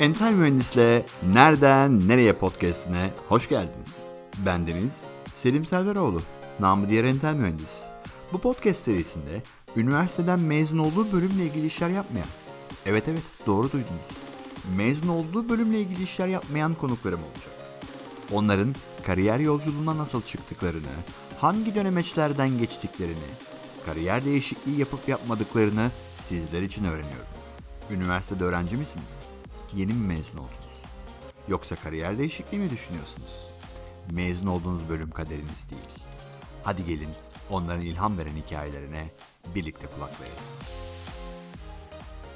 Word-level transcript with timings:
Entel 0.00 0.32
Mühendis'le 0.32 1.04
Nereden 1.32 2.08
Nereye 2.08 2.32
podcastine 2.32 3.10
hoş 3.28 3.48
geldiniz. 3.48 4.02
Bendeniz 4.46 5.06
Selim 5.34 5.64
Selveroğlu, 5.64 6.22
namı 6.60 6.88
diğer 6.88 7.04
Entel 7.04 7.34
Mühendis. 7.34 7.82
Bu 8.32 8.38
podcast 8.38 8.80
serisinde 8.80 9.42
üniversiteden 9.76 10.40
mezun 10.40 10.78
olduğu 10.78 11.12
bölümle 11.12 11.44
ilgili 11.44 11.66
işler 11.66 11.88
yapmayan, 11.88 12.26
evet 12.86 13.08
evet 13.08 13.22
doğru 13.46 13.72
duydunuz, 13.72 14.08
mezun 14.76 15.08
olduğu 15.08 15.48
bölümle 15.48 15.80
ilgili 15.80 16.02
işler 16.02 16.28
yapmayan 16.28 16.74
konuklarım 16.74 17.20
olacak. 17.20 17.54
Onların 18.32 18.74
kariyer 19.06 19.38
yolculuğuna 19.38 19.96
nasıl 19.96 20.22
çıktıklarını, 20.22 20.94
hangi 21.38 21.74
dönemeçlerden 21.74 22.58
geçtiklerini, 22.58 23.30
kariyer 23.86 24.24
değişikliği 24.24 24.78
yapıp 24.78 25.08
yapmadıklarını 25.08 25.90
sizler 26.22 26.62
için 26.62 26.84
öğreniyorum. 26.84 27.26
Üniversitede 27.90 28.44
öğrenci 28.44 28.76
misiniz? 28.76 29.29
Yeni 29.76 29.92
mi 29.92 30.06
mezun 30.06 30.38
oldunuz? 30.38 30.82
Yoksa 31.48 31.76
kariyer 31.76 32.18
değişikliği 32.18 32.58
mi 32.58 32.70
düşünüyorsunuz? 32.70 33.50
Mezun 34.12 34.46
olduğunuz 34.46 34.88
bölüm 34.88 35.10
kaderiniz 35.10 35.70
değil. 35.70 36.04
Hadi 36.64 36.86
gelin 36.86 37.08
onların 37.50 37.82
ilham 37.82 38.18
veren 38.18 38.36
hikayelerine 38.46 39.10
birlikte 39.54 39.86
kulak 39.86 40.20
verelim. 40.20 40.44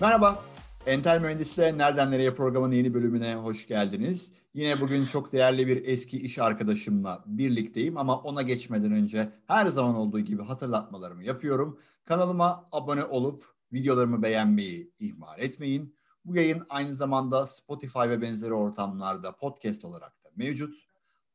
Merhaba, 0.01 0.43
Entel 0.87 1.21
Mühendis'le 1.21 1.59
Nereden 1.59 2.11
Nereye 2.11 2.35
programının 2.35 2.75
yeni 2.75 2.95
bölümüne 2.95 3.35
hoş 3.35 3.67
geldiniz. 3.67 4.33
Yine 4.55 4.81
bugün 4.81 5.05
çok 5.05 5.33
değerli 5.33 5.67
bir 5.67 5.85
eski 5.85 6.21
iş 6.21 6.39
arkadaşımla 6.39 7.25
birlikteyim 7.27 7.97
ama 7.97 8.19
ona 8.19 8.43
geçmeden 8.43 8.93
önce 8.93 9.33
her 9.47 9.67
zaman 9.67 9.95
olduğu 9.95 10.21
gibi 10.21 10.43
hatırlatmalarımı 10.43 11.25
yapıyorum. 11.25 11.81
Kanalıma 12.05 12.69
abone 12.73 13.05
olup 13.05 13.45
videolarımı 13.73 14.23
beğenmeyi 14.23 14.93
ihmal 14.99 15.39
etmeyin. 15.39 15.97
Bu 16.25 16.37
yayın 16.37 16.67
aynı 16.69 16.95
zamanda 16.95 17.47
Spotify 17.47 17.99
ve 17.99 18.23
benzeri 18.23 18.53
ortamlarda 18.53 19.37
podcast 19.37 19.85
olarak 19.85 20.25
da 20.25 20.31
mevcut. 20.37 20.75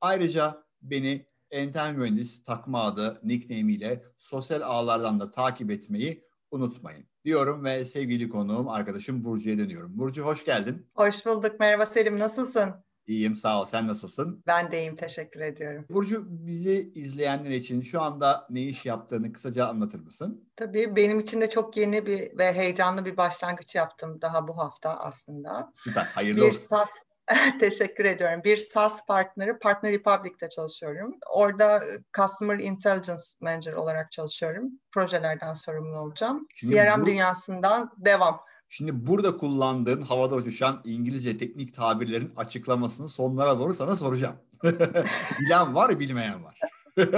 Ayrıca 0.02 0.64
beni 0.82 1.26
Entel 1.52 1.94
Mühendis 1.94 2.44
takma 2.44 2.84
adı 2.84 3.20
nickname 3.24 3.74
ile 3.74 4.04
sosyal 4.18 4.62
ağlardan 4.62 5.20
da 5.20 5.32
takip 5.32 5.72
etmeyi 5.72 6.24
unutmayın 6.52 7.06
diyorum 7.26 7.64
ve 7.64 7.86
sevgili 7.86 8.30
konuğum 8.30 8.70
arkadaşım 8.70 9.24
Burcu'ya 9.24 9.58
dönüyorum. 9.58 9.98
Burcu 9.98 10.24
hoş 10.24 10.46
geldin. 10.46 10.88
Hoş 10.96 11.26
bulduk. 11.26 11.60
Merhaba 11.60 11.86
Selim. 11.86 12.20
Nasılsın? 12.20 12.89
İyiyim 13.10 13.36
sağ 13.36 13.62
ol. 13.62 13.66
Sen 13.66 13.88
nasılsın? 13.88 14.44
Ben 14.48 14.72
de 14.72 14.80
iyiyim. 14.80 14.96
Teşekkür 14.96 15.40
ediyorum. 15.40 15.86
Burcu 15.90 16.26
bizi 16.30 16.92
izleyenler 16.96 17.50
için 17.50 17.82
şu 17.82 18.02
anda 18.02 18.48
ne 18.50 18.62
iş 18.62 18.86
yaptığını 18.86 19.34
kısaca 19.34 19.68
anlatır 19.68 20.00
mısın? 20.00 20.50
Tabii 20.56 20.96
benim 20.96 21.20
için 21.20 21.42
de 21.42 21.50
çok 21.50 21.78
yeni 21.78 22.06
bir 22.06 22.38
ve 22.38 22.54
heyecanlı 22.54 23.06
bir 23.06 23.18
başlangıç 23.18 23.76
yaptım 23.76 24.22
daha 24.22 24.48
bu 24.48 24.58
hafta 24.58 25.00
aslında. 25.00 25.74
Süper. 25.76 26.06
Hayırlı 26.06 26.42
bir 26.42 26.50
olsun. 26.50 26.68
SAS 26.68 26.90
Teşekkür 27.60 28.06
ediyorum. 28.06 28.42
Bir 28.44 28.58
SaaS 28.58 29.06
partneri 29.06 29.60
Partner 29.60 29.92
Republic'te 29.92 30.50
çalışıyorum. 30.50 31.16
Orada 31.34 31.84
Customer 32.18 32.60
Intelligence 32.60 33.24
Manager 33.42 33.74
olarak 33.74 34.12
çalışıyorum. 34.12 34.72
Projelerden 34.92 35.54
sorumlu 35.54 36.00
olacağım. 36.00 36.48
Şimdi 36.56 36.76
CRM 36.76 37.02
bu- 37.02 37.06
dünyasından 37.06 37.92
devam. 37.98 38.40
Şimdi 38.70 39.08
burada 39.08 39.38
kullandığın 39.38 40.02
havada 40.02 40.36
uçuşan 40.36 40.82
İngilizce 40.84 41.38
teknik 41.38 41.76
tabirlerin 41.76 42.32
açıklamasını 42.36 43.10
sonlara 43.10 43.60
doğru 43.60 43.74
sana 43.74 43.96
soracağım. 43.96 44.36
Bilen 45.42 45.76
var, 45.76 46.00
bilmeyen 46.00 46.44
var. 46.44 46.60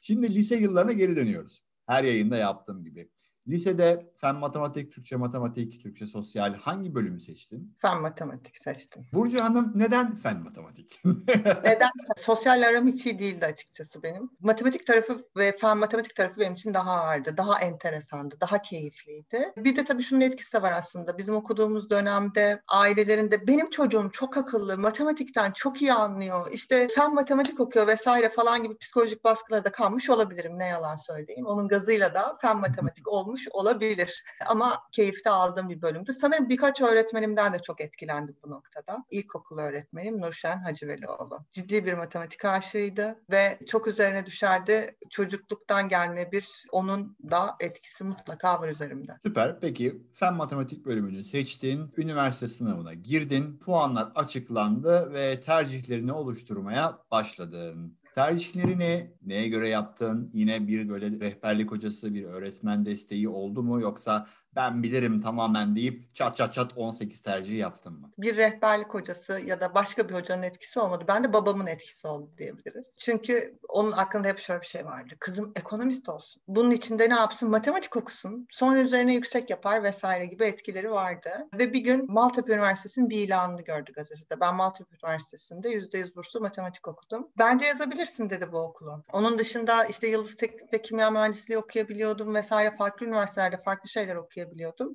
Şimdi 0.00 0.34
lise 0.34 0.56
yıllarına 0.56 0.92
geri 0.92 1.16
dönüyoruz. 1.16 1.62
Her 1.86 2.04
yayında 2.04 2.36
yaptığım 2.36 2.84
gibi. 2.84 3.10
Lisede 3.48 4.06
fen 4.16 4.36
matematik, 4.36 4.92
Türkçe 4.92 5.16
matematik, 5.16 5.82
Türkçe 5.82 6.06
sosyal 6.06 6.54
hangi 6.54 6.94
bölümü 6.94 7.20
seçtin? 7.20 7.76
Fen 7.78 8.00
matematik 8.00 8.58
seçtim. 8.58 9.02
Burcu 9.12 9.40
Hanım 9.40 9.72
neden 9.74 10.14
fen 10.16 10.42
matematik? 10.42 11.00
Neden? 11.64 11.90
Sosyal 12.16 12.68
aram 12.68 12.86
hiç 12.86 13.06
iyi 13.06 13.18
değildi 13.18 13.46
açıkçası 13.46 14.02
benim. 14.02 14.30
Matematik 14.40 14.86
tarafı 14.86 15.24
ve 15.36 15.56
fen 15.56 15.78
matematik 15.78 16.16
tarafı 16.16 16.40
benim 16.40 16.52
için 16.52 16.74
daha 16.74 16.92
ağırdı, 16.92 17.36
daha 17.36 17.60
enteresandı, 17.60 18.40
daha 18.40 18.62
keyifliydi. 18.62 19.52
Bir 19.56 19.76
de 19.76 19.84
tabii 19.84 20.02
şunun 20.02 20.20
etkisi 20.20 20.56
de 20.56 20.62
var 20.62 20.72
aslında. 20.72 21.18
Bizim 21.18 21.34
okuduğumuz 21.34 21.90
dönemde 21.90 22.62
ailelerinde 22.68 23.46
benim 23.46 23.70
çocuğum 23.70 24.10
çok 24.12 24.36
akıllı, 24.36 24.78
matematikten 24.78 25.52
çok 25.52 25.82
iyi 25.82 25.92
anlıyor, 25.92 26.52
işte 26.52 26.88
fen 26.88 27.14
matematik 27.14 27.60
okuyor 27.60 27.86
vesaire 27.86 28.28
falan 28.28 28.62
gibi 28.62 28.76
psikolojik 28.76 29.24
baskılara 29.24 29.64
da 29.64 29.72
kalmış 29.72 30.10
olabilirim. 30.10 30.58
Ne 30.58 30.66
yalan 30.66 30.96
söyleyeyim. 30.96 31.46
Onun 31.46 31.68
gazıyla 31.68 32.14
da 32.14 32.38
fen 32.40 32.56
matematik 32.60 33.08
olmuş 33.08 33.33
olabilir. 33.50 34.24
Ama 34.46 34.82
keyifte 34.92 35.30
aldığım 35.30 35.68
bir 35.68 35.82
bölümdü. 35.82 36.12
Sanırım 36.12 36.48
birkaç 36.48 36.80
öğretmenimden 36.80 37.52
de 37.54 37.58
çok 37.58 37.80
etkilendim 37.80 38.36
bu 38.44 38.50
noktada. 38.50 39.04
İlkokul 39.10 39.58
öğretmenim 39.58 40.20
Nurşen 40.20 40.58
Hacıvelioğlu. 40.58 41.38
Ciddi 41.50 41.84
bir 41.84 41.92
matematik 41.92 42.44
aşığıydı 42.44 43.20
ve 43.30 43.58
çok 43.66 43.86
üzerine 43.86 44.26
düşerdi. 44.26 44.96
Çocukluktan 45.10 45.88
gelme 45.88 46.32
bir 46.32 46.64
onun 46.72 47.16
da 47.30 47.56
etkisi 47.60 48.04
mutlaka 48.04 48.60
var 48.60 48.68
üzerimde. 48.68 49.16
Süper. 49.26 49.60
Peki 49.60 50.02
fen 50.14 50.34
matematik 50.34 50.86
bölümünü 50.86 51.24
seçtin, 51.24 51.92
üniversite 51.96 52.48
sınavına 52.48 52.94
girdin, 52.94 53.58
puanlar 53.58 54.12
açıklandı 54.14 55.12
ve 55.12 55.40
tercihlerini 55.40 56.12
oluşturmaya 56.12 56.98
başladın. 57.10 57.98
Tercihlerini 58.14 59.10
neye 59.22 59.48
göre 59.48 59.68
yaptın? 59.68 60.30
Yine 60.34 60.68
bir 60.68 60.88
böyle 60.88 61.20
rehberlik 61.20 61.70
hocası, 61.70 62.14
bir 62.14 62.24
öğretmen 62.24 62.86
desteği 62.86 63.28
oldu 63.28 63.62
mu? 63.62 63.80
Yoksa 63.80 64.26
ben 64.56 64.82
bilirim 64.82 65.22
tamamen 65.22 65.76
deyip 65.76 66.14
çat 66.14 66.36
çat 66.36 66.54
çat 66.54 66.72
18 66.76 67.22
tercih 67.22 67.58
yaptın 67.58 67.92
mı? 67.92 68.10
bir 68.18 68.36
rehberlik 68.36 68.94
hocası 68.94 69.40
ya 69.46 69.60
da 69.60 69.74
başka 69.74 70.08
bir 70.08 70.14
hocanın 70.14 70.42
etkisi 70.42 70.80
olmadı. 70.80 71.04
Ben 71.08 71.24
de 71.24 71.32
babamın 71.32 71.66
etkisi 71.66 72.06
oldu 72.08 72.30
diyebiliriz. 72.38 72.96
Çünkü 73.00 73.58
onun 73.68 73.92
aklında 73.92 74.28
hep 74.28 74.38
şöyle 74.38 74.60
bir 74.60 74.66
şey 74.66 74.84
vardı. 74.84 75.14
Kızım 75.20 75.52
ekonomist 75.56 76.08
olsun. 76.08 76.42
Bunun 76.48 76.70
içinde 76.70 77.10
ne 77.10 77.14
yapsın? 77.14 77.50
Matematik 77.50 77.96
okusun. 77.96 78.46
Sonra 78.50 78.80
üzerine 78.82 79.14
yüksek 79.14 79.50
yapar 79.50 79.82
vesaire 79.82 80.26
gibi 80.26 80.44
etkileri 80.44 80.90
vardı. 80.90 81.30
Ve 81.58 81.72
bir 81.72 81.80
gün 81.80 82.12
Maltepe 82.12 82.52
Üniversitesi'nin 82.52 83.10
bir 83.10 83.18
ilanını 83.18 83.62
gördü 83.62 83.92
gazetede. 83.92 84.40
Ben 84.40 84.54
Maltepe 84.54 84.96
Üniversitesi'nde 85.04 85.68
%100 85.68 86.14
burslu 86.16 86.40
matematik 86.40 86.88
okudum. 86.88 87.28
Bence 87.38 87.66
yazabilirsin 87.66 88.30
dedi 88.30 88.52
bu 88.52 88.58
okulu. 88.58 89.04
Onun 89.12 89.38
dışında 89.38 89.84
işte 89.84 90.06
Yıldız 90.06 90.36
Teknik'te 90.36 90.82
kimya 90.82 91.10
mühendisliği 91.10 91.58
okuyabiliyordum 91.58 92.34
vesaire. 92.34 92.76
Farklı 92.76 93.06
üniversitelerde 93.06 93.62
farklı 93.62 93.88
şeyler 93.88 94.16
okuyabiliyordum. 94.16 94.43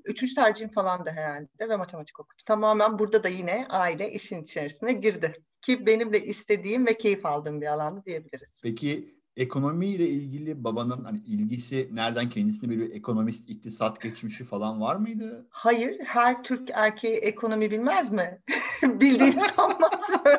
Üçüncü 0.06 0.36
tercihim 0.36 0.72
falan 0.72 1.06
da 1.06 1.12
herhalde 1.12 1.70
ve 1.70 1.76
matematik 1.76 2.20
okudum. 2.20 2.44
Tamamen 2.46 3.00
burada 3.00 3.24
da 3.24 3.30
yine 3.30 3.68
aile 3.70 4.12
işin 4.12 4.42
içerisine 4.44 4.94
girdi. 4.94 5.34
Ki 5.62 5.86
benim 5.86 6.14
de 6.14 6.26
istediğim 6.26 6.88
ve 6.88 6.98
keyif 6.98 7.26
aldığım 7.26 7.62
bir 7.62 7.68
alandı 7.68 8.04
diyebiliriz. 8.06 8.60
Peki 8.64 9.20
ekonomiyle 9.38 10.08
ilgili 10.08 10.64
babanın 10.64 11.04
hani 11.04 11.20
ilgisi 11.20 11.90
nereden 11.92 12.30
kendisine 12.30 12.70
bir 12.70 12.92
ekonomist, 12.92 13.50
iktisat 13.50 14.02
geçmişi 14.02 14.44
falan 14.44 14.82
var 14.82 14.96
mıydı? 14.96 15.48
Hayır, 15.50 16.00
her 16.00 16.44
Türk 16.44 16.70
erkeği 16.74 17.18
ekonomi 17.18 17.72
bilmez 17.72 18.12
mi? 18.12 18.42
Bildiğini 18.84 19.42
sanmaz 19.42 20.10
mı? 20.10 20.36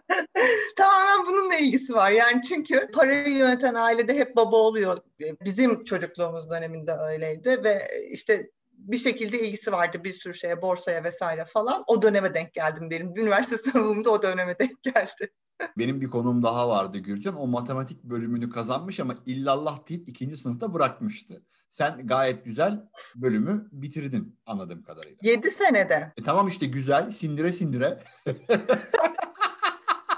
Tamamen 0.76 1.26
bununla 1.26 1.54
ilgisi 1.54 1.94
var. 1.94 2.10
Yani 2.10 2.42
çünkü 2.42 2.90
parayı 2.92 3.28
yöneten 3.28 3.74
ailede 3.74 4.14
hep 4.14 4.36
baba 4.36 4.56
oluyor. 4.56 4.98
Bizim 5.44 5.84
çocukluğumuz 5.84 6.50
döneminde 6.50 6.92
öyleydi 6.92 7.64
ve 7.64 7.88
işte 8.10 8.50
bir 8.72 8.98
şekilde 8.98 9.40
ilgisi 9.40 9.72
vardı 9.72 10.04
bir 10.04 10.12
sürü 10.12 10.34
şeye, 10.34 10.62
borsaya 10.62 11.04
vesaire 11.04 11.44
falan. 11.44 11.84
O 11.86 12.02
döneme 12.02 12.34
denk 12.34 12.54
geldim 12.54 12.90
benim. 12.90 13.16
Üniversite 13.16 13.58
sınavımda 13.70 14.10
o 14.10 14.22
döneme 14.22 14.58
denk 14.58 14.82
geldi. 14.82 15.32
Benim 15.78 16.00
bir 16.00 16.10
konum 16.10 16.42
daha 16.42 16.68
vardı 16.68 16.98
Gürcan. 16.98 17.36
O 17.36 17.46
matematik 17.46 18.04
bölümünü 18.04 18.50
kazanmış 18.50 19.00
ama 19.00 19.14
illallah 19.26 19.88
deyip 19.88 20.08
ikinci 20.08 20.36
sınıfta 20.36 20.74
bırakmıştı. 20.74 21.42
Sen 21.70 22.06
gayet 22.06 22.44
güzel 22.44 22.88
bölümü 23.14 23.68
bitirdin 23.72 24.38
anladığım 24.46 24.82
kadarıyla. 24.82 25.16
7 25.22 25.50
senede. 25.50 26.12
E 26.16 26.22
tamam 26.22 26.48
işte 26.48 26.66
güzel 26.66 27.10
sindire 27.10 27.52
sindire. 27.52 28.02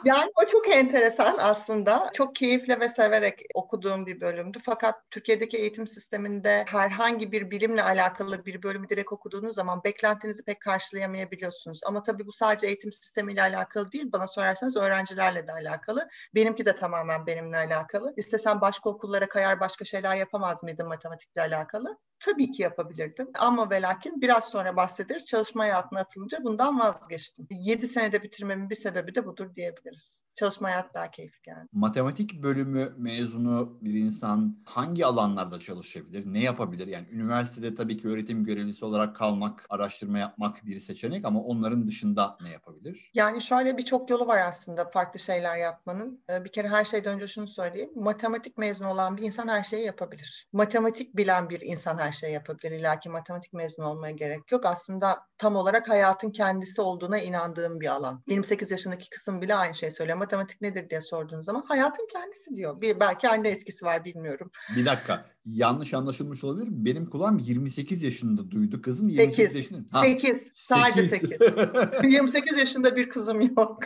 Yani 0.05 0.31
o 0.43 0.47
çok 0.47 0.69
enteresan 0.69 1.37
aslında. 1.39 2.11
Çok 2.15 2.37
keyifle 2.37 2.81
ve 2.81 2.89
severek 2.89 3.43
okuduğum 3.55 4.06
bir 4.06 4.21
bölümdü. 4.21 4.59
Fakat 4.65 5.11
Türkiye'deki 5.11 5.56
eğitim 5.59 5.87
sisteminde 5.87 6.65
herhangi 6.69 7.33
bir 7.33 7.50
bilimle 7.50 7.83
alakalı 7.83 8.45
bir 8.47 8.62
bölümü 8.62 8.89
direkt 8.89 9.12
okuduğunuz 9.12 9.55
zaman 9.55 9.85
beklentinizi 9.85 10.45
pek 10.45 10.61
karşılayamayabiliyorsunuz. 10.61 11.81
Ama 11.87 12.03
tabii 12.03 12.27
bu 12.27 12.33
sadece 12.33 12.67
eğitim 12.67 12.93
sistemiyle 12.93 13.43
alakalı 13.43 13.93
değil. 13.93 14.12
Bana 14.12 14.27
sorarsanız 14.27 14.77
öğrencilerle 14.77 15.47
de 15.47 15.53
alakalı. 15.53 16.09
Benimki 16.35 16.67
de 16.67 16.75
tamamen 16.77 17.27
benimle 17.27 17.56
alakalı. 17.56 18.15
İstesem 18.17 18.61
başka 18.61 18.91
okullara 18.91 19.29
kayar 19.29 19.61
başka 19.61 19.85
şeyler 19.85 20.17
yapamaz 20.17 20.62
mıydım 20.62 20.89
matematikle 20.89 21.41
alakalı? 21.43 21.99
Tabii 22.20 22.50
ki 22.50 22.62
yapabilirdim. 22.62 23.31
Ama 23.38 23.70
ve 23.70 23.82
lakin 23.82 24.20
biraz 24.20 24.50
sonra 24.50 24.76
bahsederiz. 24.76 25.26
Çalışma 25.26 25.62
hayatına 25.62 26.00
atılınca 26.00 26.44
bundan 26.44 26.79
vazgeçtim. 26.79 27.47
7 27.50 27.88
senede 27.88 28.23
bitirmemin 28.23 28.70
bir 28.70 28.75
sebebi 28.75 29.15
de 29.15 29.26
budur 29.26 29.55
diyebiliriz 29.55 30.20
çalışma 30.38 30.69
hayat 30.69 30.94
daha 30.94 31.11
keyifli 31.11 31.43
geldi. 31.43 31.69
Matematik 31.73 32.43
bölümü 32.43 32.94
mezunu 32.97 33.79
bir 33.81 33.94
insan 33.94 34.62
hangi 34.65 35.06
alanlarda 35.06 35.61
çalışabilir? 35.61 36.23
Ne 36.26 36.43
yapabilir? 36.43 36.87
Yani 36.87 37.06
üniversitede 37.11 37.75
tabii 37.75 37.97
ki 37.97 38.09
öğretim 38.09 38.44
görevlisi 38.44 38.85
olarak 38.85 39.17
kalmak, 39.17 39.67
araştırma 39.71 40.19
yapmak 40.19 40.67
bir 40.67 40.81
seçenek 40.81 41.25
ama 41.25 41.43
onların 41.43 41.87
dışında 41.87 42.37
ne 42.43 42.50
yapabilir? 42.50 43.11
Yani 43.14 43.43
şöyle 43.43 43.76
birçok 43.76 44.11
yolu 44.11 44.26
var 44.26 44.38
aslında 44.38 44.85
farklı 44.91 45.21
şeyler 45.21 45.56
yapmanın. 45.56 46.23
Ee, 46.31 46.44
bir 46.44 46.53
kere 46.53 46.69
her 46.69 46.85
şeyden 46.85 47.14
önce 47.14 47.29
şunu 47.29 47.49
söyleyeyim. 47.49 47.91
Matematik 47.94 48.59
mezunu 48.59 48.88
olan 48.88 49.17
bir 49.17 49.23
insan 49.23 49.49
her 49.49 49.64
şeyi 49.64 49.87
yapabilir. 49.87 50.49
Matematik 50.53 51.17
bilen 51.17 51.50
bir 51.50 51.61
insan 51.61 51.99
her 51.99 52.07
şeyi 52.12 52.32
yapabilir. 52.32 52.70
İlla 52.70 53.00
ki 53.00 53.08
matematik 53.08 53.52
mezunu 53.52 53.87
olmaya 53.87 54.12
gerek 54.12 54.52
yok. 54.52 54.66
Aslında 54.66 55.19
tam 55.38 55.56
olarak 55.56 55.88
hayatın 55.88 56.31
kendisi 56.31 56.81
olduğuna 56.81 57.19
inandığım 57.19 57.81
bir 57.81 57.87
alan. 57.87 58.22
28 58.26 58.70
yaşındaki 58.70 59.10
kısım 59.10 59.43
bile 59.43 59.55
aynı 59.55 59.75
şey 59.75 59.90
söylüyor 59.90 60.19
matematik 60.19 60.60
nedir 60.60 60.90
diye 60.90 61.00
sorduğun 61.00 61.40
zaman 61.40 61.64
hayatın 61.69 62.08
kendisi 62.12 62.55
diyor. 62.55 62.81
Bir, 62.81 63.00
belki 63.00 63.28
anne 63.28 63.49
etkisi 63.49 63.84
var 63.84 64.05
bilmiyorum. 64.05 64.50
Bir 64.76 64.87
dakika. 64.87 65.25
Yanlış 65.46 65.94
anlaşılmış 65.94 66.44
olabilir. 66.44 66.69
Benim 66.70 67.10
kulağım 67.10 67.38
28 67.38 68.02
yaşında 68.02 68.50
duydu 68.50 68.82
kızın. 68.82 69.08
28 69.08 69.37
8. 69.37 69.56
yaşında. 69.56 69.99
Ha, 69.99 70.02
8. 70.02 70.50
Sadece 70.52 71.02
8. 71.02 71.28
8. 71.28 72.12
28 72.12 72.58
yaşında 72.58 72.96
bir 72.96 73.08
kızım 73.08 73.40
yok. 73.40 73.81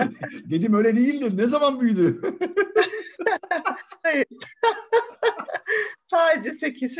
dedim 0.50 0.74
öyle 0.74 0.96
değildi. 0.96 1.36
Ne 1.36 1.46
zaman 1.46 1.80
büyüdü? 1.80 2.20
Hayır. 4.02 4.26
Sadece 6.02 6.52
8. 6.52 6.98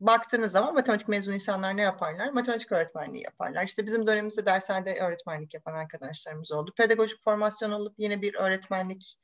Baktığınız 0.00 0.52
zaman 0.52 0.74
matematik 0.74 1.08
mezunu 1.08 1.34
insanlar 1.34 1.76
ne 1.76 1.82
yaparlar? 1.82 2.28
Matematik 2.28 2.72
öğretmenliği 2.72 3.24
yaparlar. 3.24 3.64
İşte 3.64 3.86
bizim 3.86 4.06
dönemimizde 4.06 4.46
dershanede 4.46 4.94
öğretmenlik 4.94 5.54
yapan 5.54 5.74
arkadaşlarımız 5.74 6.52
oldu. 6.52 6.72
Pedagojik 6.76 7.24
formasyon 7.24 7.70
olup 7.70 7.94
yine 7.98 8.22
bir 8.22 8.34
öğretmenlik 8.34 9.16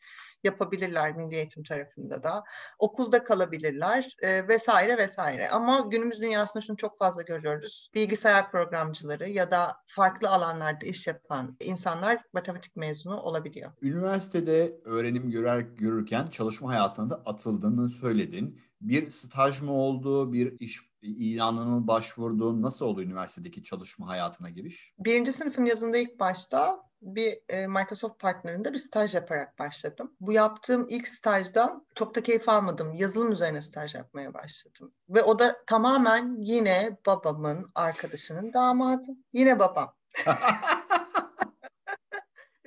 yapabilirler 0.45 1.17
milli 1.17 1.37
eğitim 1.37 1.63
tarafında 1.63 2.23
da. 2.23 2.45
Okulda 2.79 3.25
kalabilirler 3.25 4.17
e, 4.23 4.49
vesaire 4.49 4.99
vesaire. 4.99 5.49
Ama 5.49 5.81
günümüz 5.91 6.21
dünyasında 6.21 6.61
şunu 6.63 6.77
çok 6.77 6.99
fazla 6.99 7.23
görüyoruz. 7.23 7.91
Bilgisayar 7.95 8.51
programcıları 8.51 9.29
ya 9.29 9.51
da 9.51 9.77
farklı 9.87 10.29
alanlarda 10.29 10.87
iş 10.87 11.07
yapan 11.07 11.57
insanlar 11.61 12.19
matematik 12.33 12.77
mezunu 12.77 13.21
olabiliyor. 13.21 13.73
Üniversitede 13.83 14.81
öğrenim 14.85 15.31
görer, 15.31 15.61
görürken 15.61 16.27
çalışma 16.27 16.71
hayatına 16.71 17.11
da 17.11 17.23
atıldığını 17.27 17.91
söyledin. 17.91 18.61
Bir 18.83 19.11
staj 19.11 19.61
mı 19.61 19.73
oldu, 19.73 20.33
bir 20.33 20.61
iş 20.61 20.81
ilanına 21.03 21.87
başvurdun? 21.87 22.63
Nasıl 22.63 22.87
oldu 22.87 23.03
üniversitedeki 23.03 23.65
çalışma 23.65 24.09
hayatına 24.09 24.51
giriş? 24.51 24.95
Birinci 24.99 25.33
sınıfın 25.33 25.65
yazında 25.65 25.99
ilk 25.99 26.21
başta 26.21 26.83
bir 27.03 27.39
e, 27.49 27.67
Microsoft 27.67 28.21
partnerinde 28.21 28.73
bir 28.73 28.79
staj 28.79 29.15
yaparak 29.15 29.59
başladım. 29.59 30.13
Bu 30.21 30.33
yaptığım 30.33 30.87
ilk 30.89 31.09
stajda 31.09 31.85
çok 31.95 32.15
da 32.15 32.23
keyif 32.23 32.49
almadım. 32.49 32.95
Yazılım 32.95 33.33
üzerine 33.33 33.61
staj 33.61 33.95
yapmaya 33.95 34.35
başladım. 34.35 34.93
Ve 35.09 35.23
o 35.23 35.39
da 35.39 35.65
tamamen 35.67 36.37
yine 36.41 36.99
babamın 37.07 37.71
arkadaşının 37.75 38.53
damadı. 38.53 39.07
Yine 39.33 39.59
babam. 39.59 39.95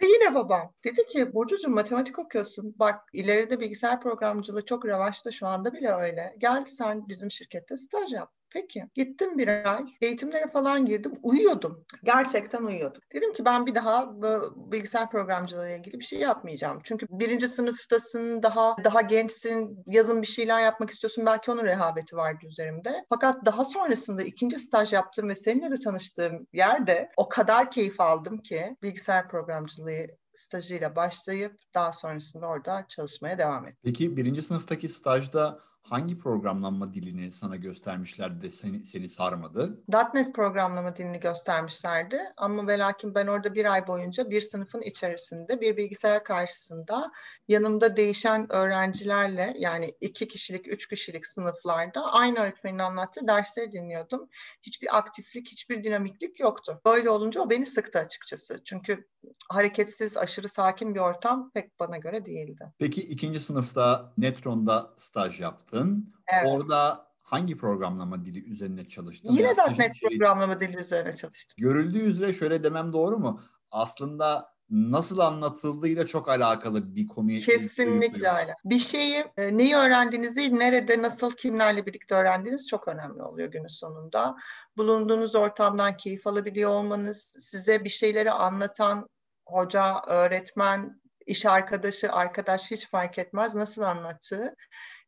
Yine 0.06 0.36
babam 0.36 0.74
dedi 0.84 1.06
ki 1.06 1.34
Burcucuğum 1.34 1.69
matematik 1.69 2.19
okuyorsun. 2.19 2.75
Bak 2.80 3.02
ileride 3.13 3.60
bilgisayar 3.60 4.02
programcılığı 4.02 4.66
çok 4.66 4.86
revaçta 4.86 5.31
şu 5.31 5.48
anda 5.48 5.74
bile 5.74 5.92
öyle. 5.92 6.36
Gel 6.38 6.66
sen 6.66 7.07
bizim 7.07 7.31
şirkette 7.31 7.78
staj 7.78 8.13
yap. 8.13 8.31
Peki. 8.56 8.84
Gittim 8.94 9.38
bir 9.38 9.74
ay. 9.75 9.86
Eğitimlere 10.02 10.48
falan 10.48 10.86
girdim. 10.86 11.13
Uyuyordum. 11.24 11.86
Gerçekten 12.04 12.63
uyuyordum. 12.63 13.02
Dedim 13.13 13.34
ki 13.34 13.46
ben 13.46 13.66
bir 13.66 13.75
daha 13.75 14.22
bilgisayar 14.56 15.12
programcılığı 15.12 15.68
ile 15.68 15.78
ilgili 15.78 16.00
bir 16.00 16.06
şey 16.06 16.19
yapmayacağım. 16.19 16.80
Çünkü 16.84 17.07
birinci 17.10 17.48
sınıftasın, 17.48 18.44
daha 18.44 18.75
daha 18.84 19.02
gençsin, 19.02 19.84
yazın 19.88 20.22
bir 20.22 20.28
şeyler 20.28 20.62
yapmak 20.62 20.90
istiyorsun. 20.90 21.25
Belki 21.25 21.52
onun 21.52 21.63
rehaveti 21.63 22.16
vardı 22.16 22.46
üzerimde. 22.46 23.06
Fakat 23.10 23.46
daha 23.46 23.66
sonrasında 23.66 24.24
ikinci 24.24 24.60
staj 24.60 24.94
yaptığım 24.94 25.30
ve 25.30 25.36
seninle 25.36 25.72
de 25.72 25.80
tanıştığım 25.80 26.48
yerde 26.54 27.10
o 27.18 27.30
kadar 27.30 27.72
keyif 27.72 28.02
aldım 28.02 28.38
ki 28.38 28.75
bilgisayar 28.84 29.30
programcılığı 29.30 30.07
stajıyla 30.34 30.96
başlayıp 30.96 31.60
daha 31.74 31.92
sonrasında 31.92 32.48
orada 32.48 32.86
çalışmaya 32.90 33.38
devam 33.38 33.66
ettim. 33.66 33.78
Peki 33.84 34.18
birinci 34.18 34.42
sınıftaki 34.42 34.90
stajda 34.90 35.60
hangi 35.90 36.18
programlama 36.18 36.94
dilini 36.94 37.32
sana 37.32 37.56
göstermişlerdi 37.56 38.42
de 38.42 38.50
seni, 38.50 38.86
seni 38.86 39.10
sarmadı? 39.10 39.84
.NET 40.14 40.36
programlama 40.36 40.96
dilini 40.96 41.20
göstermişlerdi 41.20 42.20
ama 42.38 42.68
ve 42.68 42.78
lakin 42.78 43.16
ben 43.16 43.28
orada 43.28 43.56
bir 43.56 43.74
ay 43.74 43.88
boyunca 43.88 44.30
bir 44.30 44.42
sınıfın 44.42 44.82
içerisinde 44.82 45.62
bir 45.62 45.78
bilgisayar 45.78 46.24
karşısında 46.24 47.12
yanımda 47.48 47.98
değişen 47.98 48.52
öğrencilerle 48.52 49.54
yani 49.58 49.96
iki 50.02 50.28
kişilik, 50.28 50.68
üç 50.68 50.88
kişilik 50.88 51.26
sınıflarda 51.26 52.14
aynı 52.14 52.40
öğretmenin 52.40 52.80
anlattığı 52.80 53.28
dersleri 53.28 53.72
dinliyordum. 53.72 54.30
Hiçbir 54.62 54.98
aktiflik, 54.98 55.52
hiçbir 55.52 55.84
dinamiklik 55.84 56.40
yoktu. 56.40 56.81
Böyle 56.86 57.10
olunca 57.10 57.42
o 57.42 57.50
beni 57.50 57.66
sıktı 57.66 58.00
açıkçası. 58.00 58.62
Çünkü 58.66 59.08
hareketsiz, 59.50 60.18
aşırı 60.18 60.50
sakin 60.50 60.95
bir 60.95 61.00
ortam 61.00 61.51
pek 61.54 61.80
bana 61.80 61.98
göre 61.98 62.25
değildi. 62.25 62.74
Peki 62.80 63.01
ikinci 63.01 63.39
sınıfta 63.39 64.13
Netron'da 64.18 64.94
staj 64.98 65.42
yaptın. 65.42 66.13
Evet. 66.33 66.44
Orada 66.45 67.07
hangi 67.22 67.57
programlama 67.57 68.25
dili 68.25 68.44
üzerine 68.44 68.88
çalıştın? 68.88 69.33
Yine 69.33 69.54
yani 69.57 69.80
.NET 69.80 69.95
şey, 69.95 70.10
programlama 70.10 70.62
dili 70.62 70.77
üzerine 70.77 71.16
çalıştım. 71.16 71.56
Görüldüğü 71.57 72.00
üzere 72.00 72.33
şöyle 72.33 72.63
demem 72.63 72.94
doğru 72.94 73.18
mu? 73.18 73.42
Aslında 73.72 74.56
nasıl 74.69 75.19
anlatıldığıyla 75.19 76.07
çok 76.07 76.30
alakalı 76.30 76.95
bir 76.95 77.07
konuya 77.07 77.39
Kesinlikle 77.39 78.30
öyle. 78.30 78.56
Bir 78.66 78.80
şeyi 78.80 79.25
e, 79.38 79.57
neyi 79.57 79.75
öğrendiğinizi, 79.75 80.60
nerede, 80.60 81.01
nasıl, 81.01 81.31
kimlerle 81.31 81.86
birlikte 81.86 82.16
öğrendiğiniz 82.16 82.68
çok 82.68 82.88
önemli 82.88 83.24
oluyor 83.24 83.51
günün 83.51 83.68
sonunda. 83.68 84.36
Bulunduğunuz 84.78 85.36
ortamdan 85.36 85.98
keyif 85.98 86.28
alabiliyor 86.28 86.69
olmanız, 86.69 87.36
size 87.39 87.83
bir 87.83 87.89
şeyleri 87.89 88.31
anlatan 88.31 89.10
hoca, 89.45 90.01
öğretmen, 90.07 91.01
iş 91.25 91.45
arkadaşı, 91.45 92.12
arkadaş 92.12 92.71
hiç 92.71 92.89
fark 92.89 93.18
etmez 93.18 93.56
nasıl 93.56 93.81
anlattığı 93.81 94.56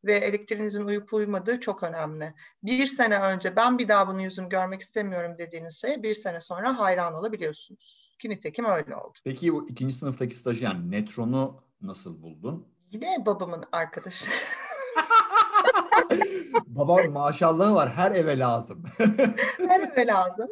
ve 0.05 0.15
elektriğinizin 0.15 0.85
uyup 0.85 1.13
uymadığı 1.13 1.59
çok 1.59 1.83
önemli. 1.83 2.33
Bir 2.63 2.87
sene 2.87 3.19
önce 3.19 3.55
ben 3.55 3.77
bir 3.77 3.87
daha 3.87 4.07
bunu 4.07 4.21
yüzüm 4.21 4.49
görmek 4.49 4.81
istemiyorum 4.81 5.35
dediğiniz 5.37 5.81
şey 5.81 6.03
bir 6.03 6.13
sene 6.13 6.41
sonra 6.41 6.79
hayran 6.79 7.13
olabiliyorsunuz. 7.13 8.15
Ki 8.19 8.29
nitekim 8.29 8.65
öyle 8.65 8.95
oldu. 8.95 9.19
Peki 9.23 9.53
bu 9.53 9.69
ikinci 9.69 9.95
sınıftaki 9.95 10.35
stajı 10.35 10.65
yani 10.65 10.91
Netron'u 10.91 11.63
nasıl 11.81 12.21
buldun? 12.21 12.67
Yine 12.91 13.25
babamın 13.25 13.63
arkadaşı. 13.71 14.25
Babam 16.65 17.11
maşallahı 17.11 17.75
var 17.75 17.94
her 17.94 18.11
eve 18.11 18.39
lazım. 18.39 18.83
her 19.57 19.79
eve 19.79 20.07
lazım. 20.07 20.47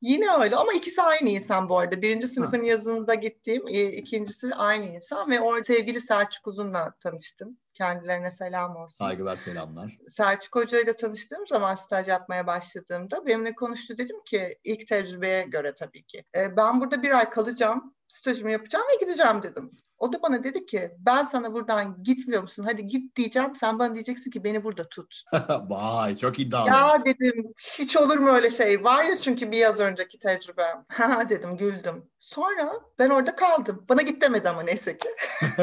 Yine 0.00 0.26
öyle 0.40 0.56
ama 0.56 0.72
ikisi 0.72 1.02
aynı 1.02 1.28
insan 1.28 1.68
bu 1.68 1.78
arada. 1.78 2.02
Birinci 2.02 2.28
sınıfın 2.28 2.60
ha. 2.60 2.66
yazında 2.66 3.14
gittiğim, 3.14 3.68
e, 3.68 3.82
ikincisi 3.82 4.54
aynı 4.54 4.84
insan 4.84 5.30
ve 5.30 5.40
orada 5.40 5.62
sevgili 5.62 6.00
Selçuk 6.00 6.46
Uzun'la 6.46 6.94
tanıştım. 7.00 7.58
Kendilerine 7.74 8.30
selam 8.30 8.76
olsun. 8.76 8.96
Saygılar, 8.96 9.36
selamlar. 9.36 9.98
Selçuk 10.06 10.56
Hoca 10.56 10.80
ile 10.80 10.96
tanıştığım 10.96 11.46
zaman 11.46 11.74
staj 11.74 12.08
yapmaya 12.08 12.46
başladığımda 12.46 13.26
benimle 13.26 13.54
konuştu. 13.54 13.98
Dedim 13.98 14.16
ki 14.26 14.58
ilk 14.64 14.86
tecrübeye 14.86 15.42
göre 15.42 15.74
tabii 15.74 16.02
ki. 16.02 16.24
E, 16.36 16.56
ben 16.56 16.80
burada 16.80 17.02
bir 17.02 17.18
ay 17.18 17.30
kalacağım 17.30 17.94
stajımı 18.14 18.50
yapacağım 18.50 18.84
ve 18.92 19.04
gideceğim 19.04 19.42
dedim. 19.42 19.70
O 19.98 20.12
da 20.12 20.22
bana 20.22 20.44
dedi 20.44 20.66
ki 20.66 20.90
ben 20.98 21.24
sana 21.24 21.52
buradan 21.52 22.02
gitmiyor 22.02 22.42
musun? 22.42 22.64
Hadi 22.70 22.86
git 22.86 23.16
diyeceğim. 23.16 23.54
Sen 23.54 23.78
bana 23.78 23.94
diyeceksin 23.94 24.30
ki 24.30 24.44
beni 24.44 24.64
burada 24.64 24.88
tut. 24.88 25.22
Vay 25.68 26.16
çok 26.16 26.38
iddialı. 26.38 26.68
Ya 26.68 27.04
dedim 27.04 27.52
hiç 27.78 27.96
olur 27.96 28.16
mu 28.16 28.28
öyle 28.30 28.50
şey? 28.50 28.84
Var 28.84 29.04
ya 29.04 29.16
çünkü 29.16 29.50
bir 29.50 29.58
yaz 29.58 29.80
önceki 29.80 30.18
tecrübem. 30.18 30.84
Ha 30.94 31.28
dedim 31.28 31.56
güldüm. 31.56 32.10
Sonra 32.18 32.72
ben 32.98 33.10
orada 33.10 33.36
kaldım. 33.36 33.84
Bana 33.88 34.02
git 34.02 34.22
demedi 34.22 34.48
ama 34.48 34.62
neyse 34.62 34.98
ki. 34.98 35.08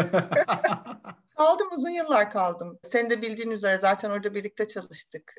kaldım 1.38 1.68
uzun 1.72 1.90
yıllar 1.90 2.32
kaldım. 2.32 2.80
Senin 2.84 3.10
de 3.10 3.22
bildiğin 3.22 3.52
üzere 3.52 3.78
zaten 3.78 4.10
orada 4.10 4.34
birlikte 4.34 4.68
çalıştık. 4.68 5.34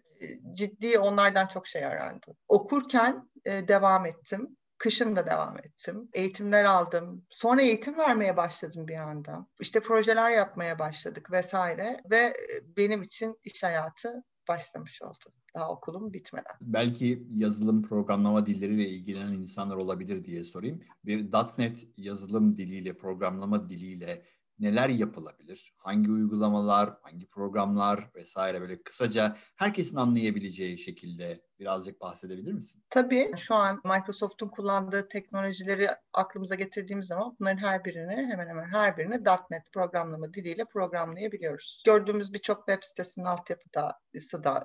Ciddi 0.53 0.99
onlardan 0.99 1.47
çok 1.47 1.67
şey 1.67 1.85
öğrendim. 1.85 2.35
Okurken 2.49 3.29
e, 3.45 3.69
devam 3.69 4.07
ettim. 4.07 4.57
Kışın 4.83 5.17
da 5.17 5.27
devam 5.27 5.59
ettim. 5.59 6.09
Eğitimler 6.13 6.65
aldım. 6.65 7.27
Sonra 7.31 7.63
eğitim 7.63 7.99
vermeye 7.99 8.37
başladım 8.37 8.89
bir 8.89 8.97
anda. 8.97 9.47
İşte 9.61 9.81
projeler 9.81 10.31
yapmaya 10.31 10.79
başladık 10.79 11.33
vesaire 11.33 12.01
ve 12.11 12.17
e, 12.17 12.77
benim 12.77 13.03
için 13.03 13.39
iş 13.45 13.63
hayatı 13.63 14.25
başlamış 14.49 15.03
oldu. 15.03 15.33
Daha 15.55 15.71
okulum 15.71 16.13
bitmeden. 16.13 16.55
Belki 16.61 17.27
yazılım 17.31 17.83
programlama 17.83 18.47
dilleriyle 18.47 18.89
ilgilenen 18.89 19.33
insanlar 19.33 19.77
olabilir 19.77 20.25
diye 20.25 20.45
sorayım. 20.45 20.83
Bir 21.05 21.33
.NET 21.59 21.87
yazılım 21.97 22.57
diliyle, 22.57 22.97
programlama 22.97 23.71
diliyle 23.71 24.23
neler 24.59 24.89
yapılabilir? 24.89 25.75
Hangi 25.77 26.11
uygulamalar, 26.11 26.97
hangi 27.03 27.27
programlar 27.27 28.11
vesaire 28.15 28.61
böyle 28.61 28.83
kısaca 28.83 29.37
herkesin 29.57 29.97
anlayabileceği 29.97 30.79
şekilde 30.79 31.43
birazcık 31.63 32.01
bahsedebilir 32.01 32.53
misin? 32.53 32.83
Tabii 32.91 33.31
şu 33.37 33.55
an 33.55 33.81
Microsoft'un 33.85 34.49
kullandığı 34.49 35.09
teknolojileri 35.09 35.89
aklımıza 36.13 36.55
getirdiğimiz 36.55 37.07
zaman 37.07 37.37
bunların 37.41 37.59
her 37.59 37.85
birini 37.85 38.27
hemen 38.33 38.49
hemen 38.49 38.65
her 38.65 38.97
birini 38.97 39.25
.NET 39.51 39.73
programlama 39.73 40.35
diliyle 40.35 40.65
programlayabiliyoruz. 40.65 41.83
Gördüğümüz 41.87 42.33
birçok 42.33 42.59
web 42.59 42.79
sitesinin 42.83 43.25
altyapısı 43.25 44.45
da 44.45 44.65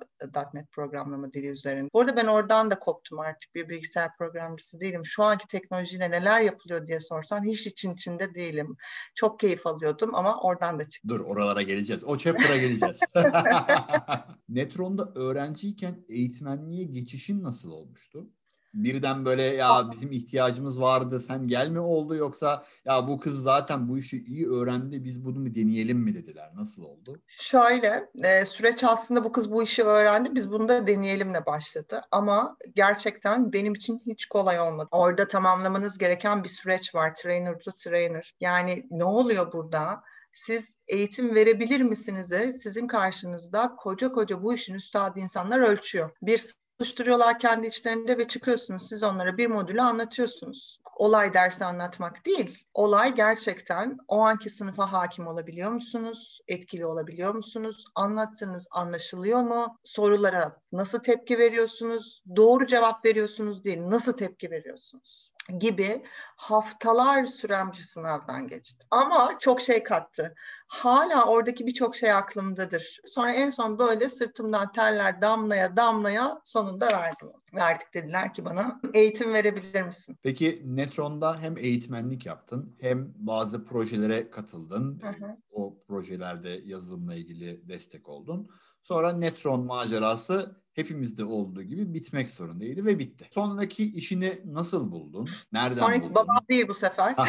.NET 0.54 0.72
programlama 0.72 1.34
dili 1.34 1.48
üzerinde. 1.48 1.89
Bu 1.94 2.01
arada 2.01 2.16
ben 2.16 2.25
oradan 2.25 2.72
da 2.72 2.80
koptum 2.80 3.20
artık 3.20 3.56
bir 3.56 3.70
bilgisayar 3.70 4.18
programcısı 4.18 4.80
değilim. 4.80 5.06
Şu 5.06 5.24
anki 5.24 5.48
teknolojiyle 5.48 6.12
neler 6.12 6.42
yapılıyor 6.42 6.88
diye 6.88 7.00
sorsan 7.00 7.44
hiç 7.44 7.68
için 7.68 7.94
içinde 7.94 8.36
değilim. 8.36 8.77
Çok 9.16 9.39
keyif 9.39 9.68
alıyordum 9.68 10.16
ama 10.16 10.42
oradan 10.42 10.80
da 10.80 10.88
çıktım. 10.88 11.10
Dur 11.10 11.20
oralara 11.20 11.62
geleceğiz. 11.62 12.04
O 12.04 12.18
chapter'a 12.18 12.58
geleceğiz. 12.58 13.00
Netron'da 14.50 15.12
öğrenciyken 15.16 16.06
eğitmenliğe 16.10 16.87
geçişin 16.94 17.44
nasıl 17.44 17.72
olmuştu? 17.72 18.27
Birden 18.74 19.25
böyle 19.25 19.44
ya 19.44 19.91
bizim 19.91 20.12
ihtiyacımız 20.12 20.82
vardı 20.82 21.20
sen 21.20 21.48
gelme 21.48 21.79
oldu 21.79 22.15
yoksa 22.15 22.65
ya 22.86 23.08
bu 23.08 23.20
kız 23.20 23.44
zaten 23.44 23.89
bu 23.89 23.98
işi 23.98 24.24
iyi 24.24 24.50
öğrendi 24.50 25.03
biz 25.03 25.25
bunu 25.25 25.39
mu 25.39 25.56
deneyelim 25.56 25.98
mi 25.98 26.15
dediler. 26.15 26.51
Nasıl 26.56 26.84
oldu? 26.84 27.22
Şöyle 27.27 28.10
e, 28.24 28.46
süreç 28.46 28.84
aslında 28.84 29.24
bu 29.24 29.32
kız 29.32 29.51
bu 29.51 29.63
işi 29.63 29.84
öğrendi 29.84 30.36
biz 30.36 30.51
bunu 30.51 30.70
da 30.70 30.88
deneyelimle 30.88 31.46
başladı. 31.46 32.01
Ama 32.12 32.58
gerçekten 32.75 33.53
benim 33.53 33.74
için 33.74 34.01
hiç 34.06 34.25
kolay 34.25 34.60
olmadı. 34.60 34.88
Orada 34.91 35.27
tamamlamanız 35.27 35.98
gereken 35.98 36.44
bir 36.44 36.50
süreç 36.50 36.96
var. 36.96 37.15
Trainer 37.15 37.60
to 37.60 37.72
trainer. 37.72 38.34
Yani 38.39 38.88
ne 38.91 39.03
oluyor 39.03 39.53
burada? 39.53 40.03
siz 40.38 40.77
eğitim 40.88 41.36
verebilir 41.36 41.82
misiniz? 41.82 42.27
Sizin 42.63 42.88
karşınızda 42.88 43.75
koca 43.77 44.12
koca 44.12 44.44
bu 44.44 44.53
işin 44.53 44.74
üstadı 44.74 45.20
insanlar 45.20 45.60
ölçüyor. 45.60 46.10
Bir 46.22 46.53
oluşturuyorlar 46.79 47.39
kendi 47.39 47.67
içlerinde 47.67 48.17
ve 48.17 48.27
çıkıyorsunuz 48.27 48.89
siz 48.89 49.03
onlara 49.03 49.38
bir 49.38 49.48
modülü 49.48 49.81
anlatıyorsunuz. 49.81 50.79
Olay 50.96 51.34
dersi 51.34 51.65
anlatmak 51.65 52.25
değil. 52.25 52.63
Olay 52.74 53.15
gerçekten 53.15 53.98
o 54.07 54.19
anki 54.19 54.50
sınıfa 54.50 54.91
hakim 54.91 55.27
olabiliyor 55.27 55.72
musunuz? 55.72 56.39
Etkili 56.48 56.86
olabiliyor 56.86 57.36
musunuz? 57.36 57.86
Anlattığınız 57.96 58.67
anlaşılıyor 58.72 59.41
mu? 59.41 59.79
Sorulara 59.84 60.62
nasıl 60.72 61.00
tepki 61.00 61.38
veriyorsunuz? 61.38 62.24
Doğru 62.36 62.67
cevap 62.67 63.05
veriyorsunuz 63.05 63.63
değil, 63.63 63.79
nasıl 63.81 64.13
tepki 64.13 64.51
veriyorsunuz? 64.51 65.31
Gibi 65.60 66.04
haftalar 66.36 67.25
süren 67.25 67.72
bir 67.72 67.77
sınavdan 67.77 68.48
geçtim. 68.48 68.88
Ama 68.92 69.36
çok 69.39 69.62
şey 69.62 69.84
kattı. 69.84 70.36
Hala 70.68 71.25
oradaki 71.25 71.66
birçok 71.66 71.96
şey 71.96 72.12
aklımdadır. 72.12 73.00
Sonra 73.06 73.32
en 73.32 73.50
son 73.50 73.80
böyle 73.80 74.10
sırtımdan 74.10 74.72
terler 74.72 75.22
damlaya 75.22 75.77
damlaya 75.77 76.42
sonunda 76.44 76.88
verdim. 76.88 77.30
Verdik 77.54 77.94
dediler 77.94 78.34
ki 78.34 78.46
bana 78.46 78.82
eğitim 78.94 79.34
verebilir 79.34 79.82
misin? 79.82 80.18
Peki 80.24 80.62
Netron'da 80.66 81.39
hem 81.39 81.58
eğitmenlik 81.58 82.25
yaptın 82.25 82.75
hem 82.80 83.13
bazı 83.16 83.66
projelere 83.66 84.30
katıldın. 84.30 85.01
Hı 85.01 85.08
hı. 85.08 85.38
O 85.51 85.77
projelerde 85.88 86.62
yazılımla 86.66 87.16
ilgili 87.16 87.70
destek 87.70 88.10
oldun. 88.10 88.50
Sonra 88.88 89.13
Netron 89.13 89.65
macerası 89.65 90.56
hepimizde 90.74 91.25
olduğu 91.25 91.63
gibi 91.63 91.94
bitmek 91.94 92.29
zorundaydı 92.29 92.86
ve 92.86 93.00
bitti. 93.00 93.27
Sonraki 93.32 93.94
işini 93.94 94.41
nasıl 94.46 94.91
buldun? 94.91 95.27
Nereden 95.53 95.82
Sonraki 95.82 96.01
buldun? 96.01 96.15
babam 96.15 96.39
değil 96.50 96.67
bu 96.67 96.74
sefer. 96.74 97.13
Ha, 97.13 97.25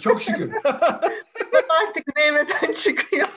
çok 0.00 0.22
şükür. 0.22 0.52
Artık 1.82 2.16
Nevre'den 2.16 2.72
çıkıyor. 2.72 3.28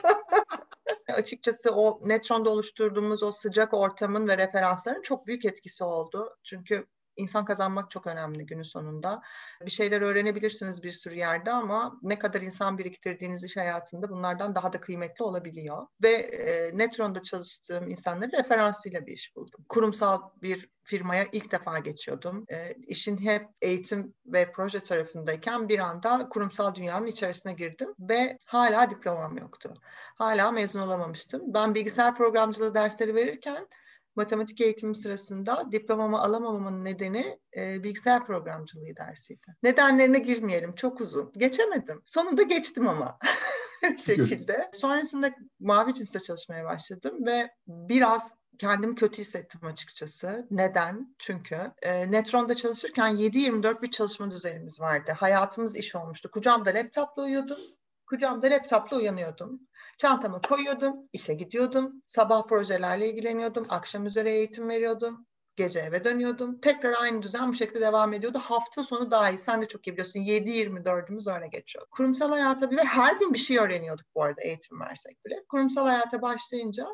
Açıkçası 1.14 1.70
o 1.70 2.00
Netron'da 2.08 2.50
oluşturduğumuz 2.50 3.22
o 3.22 3.32
sıcak 3.32 3.74
ortamın 3.74 4.28
ve 4.28 4.38
referansların 4.38 5.02
çok 5.02 5.26
büyük 5.26 5.44
etkisi 5.44 5.84
oldu. 5.84 6.36
Çünkü 6.42 6.86
insan 7.16 7.44
kazanmak 7.44 7.90
çok 7.90 8.06
önemli 8.06 8.46
günün 8.46 8.62
sonunda. 8.62 9.22
Bir 9.66 9.70
şeyler 9.70 10.00
öğrenebilirsiniz 10.00 10.82
bir 10.82 10.90
sürü 10.90 11.14
yerde 11.14 11.50
ama 11.50 11.98
ne 12.02 12.18
kadar 12.18 12.40
insan 12.40 12.78
biriktirdiğiniz 12.78 13.44
iş 13.44 13.56
hayatında 13.56 14.08
bunlardan 14.08 14.54
daha 14.54 14.72
da 14.72 14.80
kıymetli 14.80 15.24
olabiliyor. 15.24 15.86
Ve 16.02 16.12
e, 16.12 16.78
Netron'da 16.78 17.22
çalıştığım 17.22 17.90
insanların 17.90 18.32
referansıyla 18.32 19.06
bir 19.06 19.12
iş 19.12 19.36
buldum. 19.36 19.64
Kurumsal 19.68 20.20
bir 20.42 20.70
firmaya 20.86 21.26
ilk 21.32 21.52
defa 21.52 21.78
geçiyordum. 21.78 22.44
E, 22.48 22.74
işin 22.74 23.18
hep 23.18 23.48
eğitim 23.62 24.14
ve 24.26 24.52
proje 24.52 24.80
tarafındayken 24.80 25.68
bir 25.68 25.78
anda 25.78 26.28
kurumsal 26.28 26.74
dünyanın 26.74 27.06
içerisine 27.06 27.52
girdim 27.52 27.94
ve 28.00 28.38
hala 28.46 28.90
diplomam 28.90 29.38
yoktu. 29.38 29.74
Hala 30.14 30.50
mezun 30.50 30.80
olamamıştım. 30.80 31.42
Ben 31.54 31.74
bilgisayar 31.74 32.14
programcılığı 32.14 32.74
dersleri 32.74 33.14
verirken 33.14 33.68
matematik 34.16 34.60
eğitimi 34.60 34.96
sırasında 34.96 35.68
diplomamı 35.72 36.20
alamamamın 36.20 36.84
nedeni 36.84 37.38
e, 37.56 37.82
bilgisayar 37.82 38.26
programcılığı 38.26 38.96
dersiydi. 38.96 39.56
Nedenlerine 39.62 40.18
girmeyelim 40.18 40.74
çok 40.74 41.00
uzun. 41.00 41.32
Geçemedim. 41.36 42.02
Sonunda 42.04 42.42
geçtim 42.42 42.88
ama 42.88 43.18
şekilde. 43.98 44.70
Sonrasında 44.74 45.34
Mavi 45.60 45.94
Cins'te 45.94 46.20
çalışmaya 46.20 46.64
başladım 46.64 47.26
ve 47.26 47.50
biraz 47.66 48.34
kendimi 48.58 48.94
kötü 48.94 49.18
hissettim 49.18 49.60
açıkçası. 49.64 50.46
Neden? 50.50 51.14
Çünkü 51.18 51.72
e, 51.82 52.10
Netron'da 52.10 52.56
çalışırken 52.56 53.16
7-24 53.16 53.82
bir 53.82 53.90
çalışma 53.90 54.30
düzenimiz 54.30 54.80
vardı. 54.80 55.12
Hayatımız 55.18 55.76
iş 55.76 55.94
olmuştu. 55.94 56.30
Kucağımda 56.30 56.70
laptopla 56.70 57.22
uyuyordum. 57.22 57.58
Kucağımda 58.06 58.46
laptopla 58.46 58.96
uyanıyordum. 58.96 59.60
Çantama 59.96 60.40
koyuyordum, 60.40 60.96
işe 61.12 61.34
gidiyordum. 61.34 62.02
Sabah 62.06 62.46
projelerle 62.46 63.10
ilgileniyordum. 63.10 63.66
Akşam 63.68 64.06
üzere 64.06 64.30
eğitim 64.30 64.68
veriyordum. 64.68 65.26
Gece 65.56 65.80
eve 65.80 66.04
dönüyordum. 66.04 66.60
Tekrar 66.60 66.94
aynı 67.00 67.22
düzen 67.22 67.48
bu 67.48 67.54
şekilde 67.54 67.80
devam 67.80 68.12
ediyordu. 68.12 68.38
Hafta 68.38 68.82
sonu 68.82 69.10
dahil 69.10 69.36
sen 69.36 69.62
de 69.62 69.68
çok 69.68 69.86
iyi 69.86 69.92
biliyorsun 69.92 70.20
7-24'ümüz 70.20 71.34
öyle 71.34 71.48
geçiyor. 71.48 71.86
Kurumsal 71.90 72.30
hayata 72.30 72.70
bir 72.70 72.76
ve 72.76 72.84
her 72.84 73.16
gün 73.16 73.32
bir 73.32 73.38
şey 73.38 73.58
öğreniyorduk 73.58 74.06
bu 74.14 74.22
arada 74.22 74.42
eğitim 74.42 74.80
versek 74.80 75.24
bile. 75.24 75.44
Kurumsal 75.48 75.86
hayata 75.86 76.22
başlayınca 76.22 76.86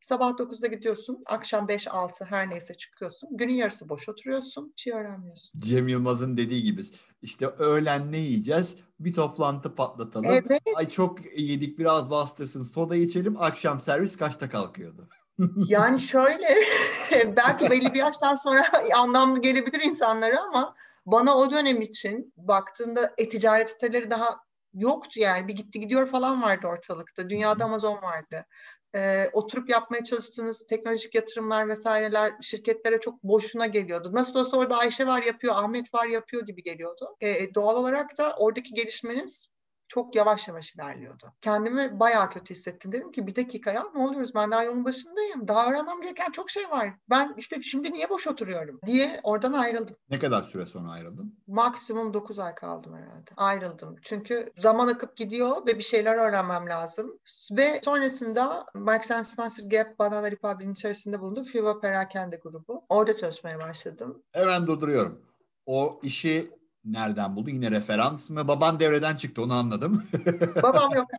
Sabah 0.00 0.30
9'da 0.30 0.66
gidiyorsun, 0.66 1.22
akşam 1.26 1.66
5-6 1.66 2.24
her 2.24 2.50
neyse 2.50 2.74
çıkıyorsun. 2.74 3.28
Günün 3.32 3.54
yarısı 3.54 3.88
boş 3.88 4.08
oturuyorsun, 4.08 4.72
bir 4.76 4.80
şey 4.80 4.92
öğrenmiyorsun. 4.92 5.60
Cem 5.60 5.88
Yılmaz'ın 5.88 6.36
dediği 6.36 6.62
gibi 6.62 6.82
işte 7.22 7.46
öğlen 7.46 8.12
ne 8.12 8.18
yiyeceğiz? 8.18 8.76
Bir 9.00 9.12
toplantı 9.12 9.74
patlatalım. 9.74 10.30
Evet. 10.30 10.62
Ay 10.74 10.86
çok 10.86 11.38
yedik 11.40 11.78
biraz 11.78 12.10
bastırsın 12.10 12.62
soda 12.62 12.96
içelim. 12.96 13.36
Akşam 13.38 13.80
servis 13.80 14.16
kaçta 14.16 14.48
kalkıyordu? 14.48 15.08
yani 15.68 16.00
şöyle 16.00 16.56
belki 17.36 17.70
belli 17.70 17.94
bir 17.94 17.98
yaştan 17.98 18.34
sonra 18.34 18.64
anlamlı 18.96 19.42
gelebilir 19.42 19.80
insanlara 19.80 20.42
ama 20.42 20.74
bana 21.06 21.36
o 21.36 21.50
dönem 21.50 21.82
için 21.82 22.32
baktığında 22.36 23.14
e-ticaret 23.18 23.70
siteleri 23.70 24.10
daha 24.10 24.40
yoktu 24.74 25.20
yani 25.20 25.48
bir 25.48 25.52
gitti 25.52 25.80
gidiyor 25.80 26.06
falan 26.06 26.42
vardı 26.42 26.66
ortalıkta. 26.66 27.30
Dünyada 27.30 27.64
Amazon 27.64 28.02
vardı 28.02 28.46
e, 28.96 29.30
oturup 29.32 29.70
yapmaya 29.70 30.04
çalıştığınız 30.04 30.66
teknolojik 30.66 31.14
yatırımlar 31.14 31.68
vesaireler 31.68 32.32
şirketlere 32.42 33.00
çok 33.00 33.22
boşuna 33.22 33.66
geliyordu. 33.66 34.10
Nasıl 34.12 34.40
olsa 34.40 34.56
orada 34.56 34.76
Ayşe 34.76 35.06
var 35.06 35.22
yapıyor, 35.22 35.54
Ahmet 35.56 35.94
var 35.94 36.06
yapıyor 36.06 36.46
gibi 36.46 36.62
geliyordu. 36.62 37.16
E, 37.20 37.54
doğal 37.54 37.76
olarak 37.76 38.18
da 38.18 38.34
oradaki 38.38 38.74
gelişmeniz 38.74 39.48
çok 39.88 40.14
yavaş 40.14 40.48
yavaş 40.48 40.74
ilerliyordu. 40.74 41.32
Kendimi 41.40 42.00
bayağı 42.00 42.30
kötü 42.30 42.54
hissettim. 42.54 42.92
Dedim 42.92 43.12
ki 43.12 43.26
bir 43.26 43.36
dakika 43.36 43.72
ya 43.72 43.84
ne 43.94 44.02
oluyoruz 44.02 44.34
ben 44.34 44.50
daha 44.50 44.62
yolun 44.62 44.84
başındayım. 44.84 45.48
Daha 45.48 45.70
öğrenmem 45.70 46.00
gereken 46.00 46.30
çok 46.30 46.50
şey 46.50 46.70
var. 46.70 46.94
Ben 47.10 47.34
işte 47.36 47.62
şimdi 47.62 47.92
niye 47.92 48.10
boş 48.10 48.26
oturuyorum 48.26 48.80
diye 48.86 49.20
oradan 49.22 49.52
ayrıldım. 49.52 49.96
Ne 50.10 50.18
kadar 50.18 50.42
süre 50.42 50.66
sonra 50.66 50.90
ayrıldın? 50.90 51.38
Maksimum 51.46 52.14
9 52.14 52.38
ay 52.38 52.54
kaldım 52.54 52.94
herhalde. 52.96 53.30
Ayrıldım. 53.36 53.96
Çünkü 54.02 54.52
zaman 54.58 54.88
akıp 54.88 55.16
gidiyor 55.16 55.66
ve 55.66 55.78
bir 55.78 55.82
şeyler 55.82 56.14
öğrenmem 56.14 56.68
lazım. 56.68 57.18
Ve 57.52 57.80
sonrasında 57.84 58.66
Marks 58.74 59.10
Spencer 59.22 59.64
Gap 59.64 59.98
Banana 59.98 60.30
Republic'in 60.30 60.72
içerisinde 60.72 61.20
bulunduğum 61.20 61.44
FIBA 61.44 61.80
Perakende 61.80 62.36
grubu. 62.36 62.84
Orada 62.88 63.14
çalışmaya 63.14 63.58
başladım. 63.58 64.22
Hemen 64.32 64.66
durduruyorum. 64.66 65.22
O 65.66 66.00
işi 66.02 66.57
nereden 66.92 67.36
buldu? 67.36 67.50
Yine 67.50 67.70
referans 67.70 68.30
mı? 68.30 68.48
Baban 68.48 68.80
devreden 68.80 69.16
çıktı 69.16 69.42
onu 69.42 69.54
anladım. 69.54 70.02
Babam 70.62 70.94
yok. 70.94 71.10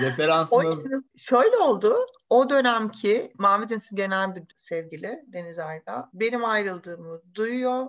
referans 0.00 0.52
o 0.52 0.62
mı? 0.62 0.68
Işin, 0.68 1.10
şöyle 1.16 1.56
oldu. 1.56 1.96
O 2.30 2.50
dönemki 2.50 3.32
Mavi 3.38 3.66
Cins'in 3.66 3.96
genel 3.96 4.36
bir 4.36 4.42
sevgili 4.56 5.24
Deniz 5.26 5.58
Ayda 5.58 6.10
benim 6.14 6.44
ayrıldığımı 6.44 7.22
duyuyor 7.34 7.86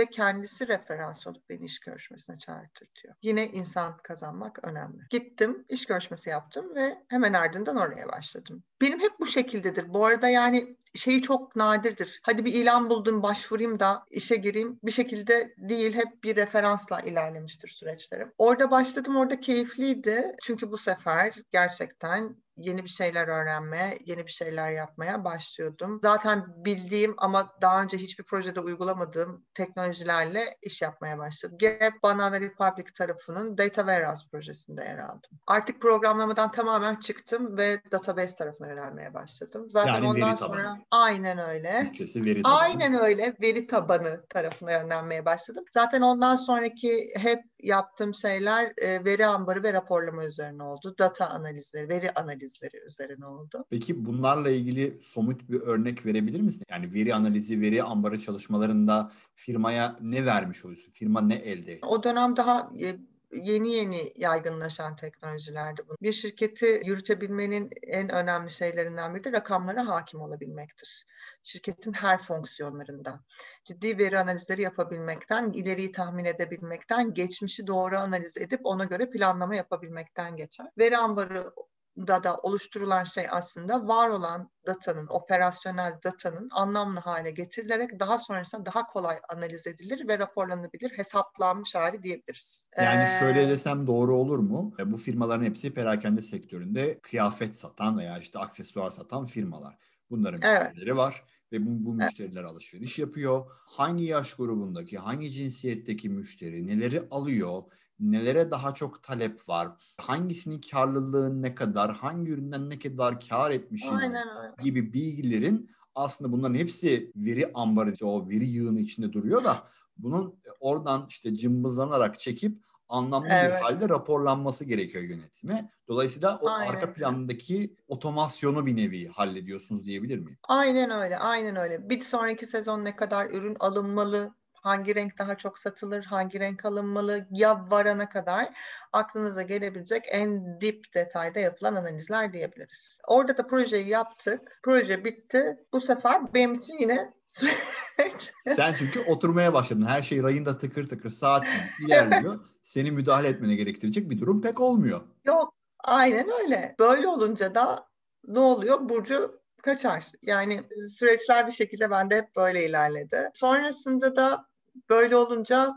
ve 0.00 0.06
kendisi 0.06 0.68
referans 0.68 1.26
olup 1.26 1.48
beni 1.50 1.64
iş 1.64 1.78
görüşmesine 1.78 2.38
çağırtırtıyor. 2.38 3.14
Yine 3.22 3.48
insan 3.48 3.96
kazanmak 3.96 4.64
önemli. 4.64 5.02
Gittim, 5.10 5.64
iş 5.68 5.84
görüşmesi 5.84 6.30
yaptım 6.30 6.74
ve 6.74 6.98
hemen 7.08 7.32
ardından 7.32 7.76
oraya 7.76 8.08
başladım. 8.08 8.64
Benim 8.80 9.00
hep 9.00 9.12
bu 9.20 9.26
şekildedir. 9.26 9.94
Bu 9.94 10.06
arada 10.06 10.28
yani 10.28 10.76
şeyi 10.94 11.22
çok 11.22 11.56
nadirdir. 11.56 12.20
Hadi 12.22 12.44
bir 12.44 12.54
ilan 12.54 12.90
buldum, 12.90 13.22
başvurayım 13.22 13.80
da 13.80 14.04
işe 14.10 14.36
gireyim. 14.36 14.78
Bir 14.82 14.92
şekilde 14.92 15.54
değil, 15.58 15.94
hep 15.94 16.24
bir 16.24 16.36
referansla 16.36 17.00
ilerlemiştir 17.00 17.68
süreçlerim. 17.68 18.32
Orada 18.38 18.70
başladım, 18.70 19.16
orada 19.16 19.40
keyifliydi. 19.40 20.32
Çünkü 20.42 20.70
bu 20.70 20.78
sefer 20.78 21.34
gerçekten 21.52 22.36
yeni 22.60 22.84
bir 22.84 22.88
şeyler 22.88 23.28
öğrenmeye, 23.28 23.98
yeni 24.04 24.26
bir 24.26 24.30
şeyler 24.30 24.70
yapmaya 24.70 25.24
başlıyordum. 25.24 26.00
Zaten 26.02 26.44
bildiğim 26.56 27.14
ama 27.18 27.52
daha 27.62 27.82
önce 27.82 27.96
hiçbir 27.96 28.24
projede 28.24 28.60
uygulamadığım 28.60 29.44
teknolojilerle 29.54 30.56
iş 30.62 30.82
yapmaya 30.82 31.18
başladım. 31.18 31.58
Gap 31.60 32.02
Banana 32.02 32.40
Republic 32.40 32.92
tarafının 32.94 33.58
Data 33.58 33.80
Warehouse 33.80 34.26
projesinde 34.32 34.84
yer 34.84 34.98
aldım. 34.98 35.30
Artık 35.46 35.80
programlamadan 35.80 36.52
tamamen 36.52 36.96
çıktım 36.96 37.56
ve 37.56 37.80
database 37.92 38.36
tarafına 38.36 38.68
yönelmeye 38.68 39.14
başladım. 39.14 39.66
Zaten 39.70 39.94
yani 39.94 40.06
ondan 40.06 40.34
sonra 40.34 40.62
tabanı. 40.62 40.84
aynen 40.90 41.38
öyle. 41.38 41.92
veri 42.16 42.42
tabanı. 42.42 42.58
Aynen 42.58 42.94
öyle. 42.94 43.36
Veri 43.42 43.66
tabanı 43.66 44.26
tarafına 44.28 44.72
yönlenmeye 44.72 45.24
başladım. 45.24 45.64
Zaten 45.70 46.00
ondan 46.00 46.36
sonraki 46.36 47.10
hep 47.16 47.49
yaptığım 47.62 48.14
şeyler 48.14 48.72
e, 48.76 49.04
veri 49.04 49.26
ambarı 49.26 49.62
ve 49.62 49.72
raporlama 49.72 50.24
üzerine 50.24 50.62
oldu. 50.62 50.94
Data 50.98 51.28
analizleri, 51.28 51.88
veri 51.88 52.10
analizleri 52.10 52.84
üzerine 52.86 53.26
oldu. 53.26 53.64
Peki 53.70 54.04
bunlarla 54.04 54.50
ilgili 54.50 54.98
somut 55.02 55.48
bir 55.50 55.60
örnek 55.60 56.06
verebilir 56.06 56.40
misin? 56.40 56.64
Yani 56.70 56.94
veri 56.94 57.14
analizi, 57.14 57.60
veri 57.60 57.82
ambarı 57.82 58.20
çalışmalarında 58.20 59.12
firmaya 59.34 59.96
ne 60.00 60.26
vermiş 60.26 60.64
oluyorsun? 60.64 60.92
Firma 60.92 61.20
ne 61.20 61.34
elde 61.34 61.72
ediyor? 61.72 61.88
O 61.88 62.02
dönem 62.02 62.36
daha 62.36 62.70
e, 62.80 62.96
yeni 63.32 63.72
yeni 63.72 64.12
yaygınlaşan 64.16 64.96
teknolojilerdi. 64.96 65.82
Bir 66.02 66.12
şirketi 66.12 66.80
yürütebilmenin 66.84 67.70
en 67.82 68.08
önemli 68.08 68.50
şeylerinden 68.50 69.14
biri 69.14 69.24
de 69.24 69.32
rakamlara 69.32 69.88
hakim 69.88 70.20
olabilmektir. 70.20 71.06
Şirketin 71.42 71.92
her 71.92 72.22
fonksiyonlarında 72.22 73.20
ciddi 73.64 73.98
veri 73.98 74.18
analizleri 74.18 74.62
yapabilmekten, 74.62 75.52
ileriyi 75.52 75.92
tahmin 75.92 76.24
edebilmekten, 76.24 77.14
geçmişi 77.14 77.66
doğru 77.66 77.98
analiz 77.98 78.36
edip 78.36 78.60
ona 78.64 78.84
göre 78.84 79.10
planlama 79.10 79.54
yapabilmekten 79.54 80.36
geçer. 80.36 80.66
Veri 80.78 80.96
ambarı 80.96 81.52
da 81.96 82.24
da 82.24 82.36
oluşturulan 82.36 83.04
şey 83.04 83.26
aslında 83.30 83.88
var 83.88 84.08
olan 84.08 84.50
datanın, 84.66 85.06
operasyonel 85.10 85.98
datanın 86.04 86.48
anlamlı 86.52 87.00
hale 87.00 87.30
getirilerek 87.30 88.00
daha 88.00 88.18
sonrasında 88.18 88.66
daha 88.66 88.86
kolay 88.86 89.18
analiz 89.28 89.66
edilir 89.66 90.08
ve 90.08 90.18
raporlanabilir, 90.18 90.90
hesaplanmış 90.98 91.74
hali 91.74 92.02
diyebiliriz. 92.02 92.68
Yani 92.78 93.06
Ee, 93.06 93.18
şöyle 93.18 93.48
desem 93.48 93.86
doğru 93.86 94.16
olur 94.16 94.38
mu? 94.38 94.74
E, 94.78 94.92
Bu 94.92 94.96
firmaların 94.96 95.44
hepsi 95.44 95.74
perakende 95.74 96.22
sektöründe 96.22 97.00
kıyafet 97.02 97.56
satan 97.56 97.98
veya 97.98 98.18
işte 98.18 98.38
aksesuar 98.38 98.90
satan 98.90 99.26
firmalar. 99.26 99.78
Bunların 100.10 100.40
Evet. 100.42 100.72
müşterileri 100.72 100.96
var 100.96 101.24
ve 101.52 101.66
bu, 101.66 101.84
bu 101.86 101.94
Evet. 101.98 102.14
müşteriler 102.14 102.44
alışveriş 102.44 102.98
yapıyor. 102.98 103.50
Hangi 103.66 104.04
yaş 104.04 104.34
grubundaki, 104.34 104.98
hangi 104.98 105.30
cinsiyetteki 105.30 106.08
müşteri 106.10 106.66
neleri 106.66 107.02
alıyor, 107.10 107.62
nelere 108.00 108.50
daha 108.50 108.74
çok 108.74 109.02
talep 109.02 109.48
var, 109.48 109.68
hangisinin 109.98 110.60
karlılığı 110.60 111.42
ne 111.42 111.54
kadar, 111.54 111.92
hangi 111.96 112.30
üründen 112.30 112.70
ne 112.70 112.78
kadar 112.78 113.20
kar 113.20 113.50
etmişiz 113.50 114.24
gibi 114.58 114.92
bilgilerin 114.92 115.70
aslında 115.94 116.32
bunların 116.32 116.54
hepsi 116.54 117.12
veri 117.16 117.50
ambarı, 117.54 117.94
o 118.06 118.28
veri 118.28 118.48
yığını 118.48 118.80
içinde 118.80 119.12
duruyor 119.12 119.44
da 119.44 119.66
bunun 119.96 120.42
oradan 120.60 121.06
işte 121.08 121.34
cımbızlanarak 121.36 122.20
çekip 122.20 122.62
anlamlı 122.88 123.40
bir 123.40 123.48
Evet. 123.48 123.60
halde 123.60 123.88
raporlanması 123.88 124.64
gerekiyor 124.64 125.04
yönetime. 125.04 125.70
Dolayısıyla 125.88 126.38
o 126.42 126.56
Aynen 126.58 126.64
arka 126.70 126.92
plandaki 126.92 127.76
otomasyonu 127.88 128.66
bir 128.66 128.76
nevi 128.76 129.08
hallediyorsunuz 129.08 129.84
diyebilir 129.86 130.18
miyim? 130.18 130.38
Aynen 130.48 130.90
öyle, 130.90 131.18
aynen 131.18 131.56
öyle. 131.56 131.88
Bir 131.90 132.00
sonraki 132.02 132.46
sezon 132.46 132.84
ne 132.84 132.96
kadar 132.96 133.30
ürün 133.30 133.56
alınmalı, 133.60 134.34
hangi 134.62 134.94
renk 134.94 135.18
daha 135.18 135.34
çok 135.34 135.58
satılır, 135.58 136.04
hangi 136.04 136.40
renk 136.40 136.64
alınmalı, 136.64 137.26
ya 137.30 137.70
varana 137.70 138.08
kadar 138.08 138.48
aklınıza 138.92 139.42
gelebilecek 139.42 140.04
en 140.10 140.60
dip 140.60 140.94
detayda 140.94 141.38
yapılan 141.38 141.74
analizler 141.74 142.32
diyebiliriz. 142.32 142.98
Orada 143.08 143.36
da 143.36 143.46
projeyi 143.46 143.88
yaptık, 143.88 144.60
proje 144.62 145.04
bitti. 145.04 145.56
Bu 145.72 145.80
sefer 145.80 146.34
benim 146.34 146.54
için 146.54 146.78
yine 146.78 147.14
Sen 148.56 148.74
çünkü 148.78 149.00
oturmaya 149.00 149.54
başladın. 149.54 149.86
Her 149.86 150.02
şey 150.02 150.22
rayında 150.22 150.58
tıkır 150.58 150.88
tıkır 150.88 151.10
saat 151.10 151.44
ilerliyor. 151.86 152.40
Seni 152.62 152.90
müdahale 152.90 153.28
etmene 153.28 153.54
gerektirecek 153.54 154.10
bir 154.10 154.20
durum 154.20 154.42
pek 154.42 154.60
olmuyor. 154.60 155.00
Yok, 155.24 155.54
aynen 155.84 156.28
öyle. 156.42 156.74
Böyle 156.78 157.08
olunca 157.08 157.54
da 157.54 157.88
ne 158.26 158.38
oluyor? 158.38 158.88
Burcu 158.88 159.40
kaçar. 159.62 160.04
Yani 160.22 160.60
süreçler 160.88 161.46
bir 161.46 161.52
şekilde 161.52 161.90
bende 161.90 162.16
hep 162.16 162.36
böyle 162.36 162.66
ilerledi. 162.66 163.30
Sonrasında 163.34 164.16
da 164.16 164.49
böyle 164.88 165.16
olunca 165.16 165.74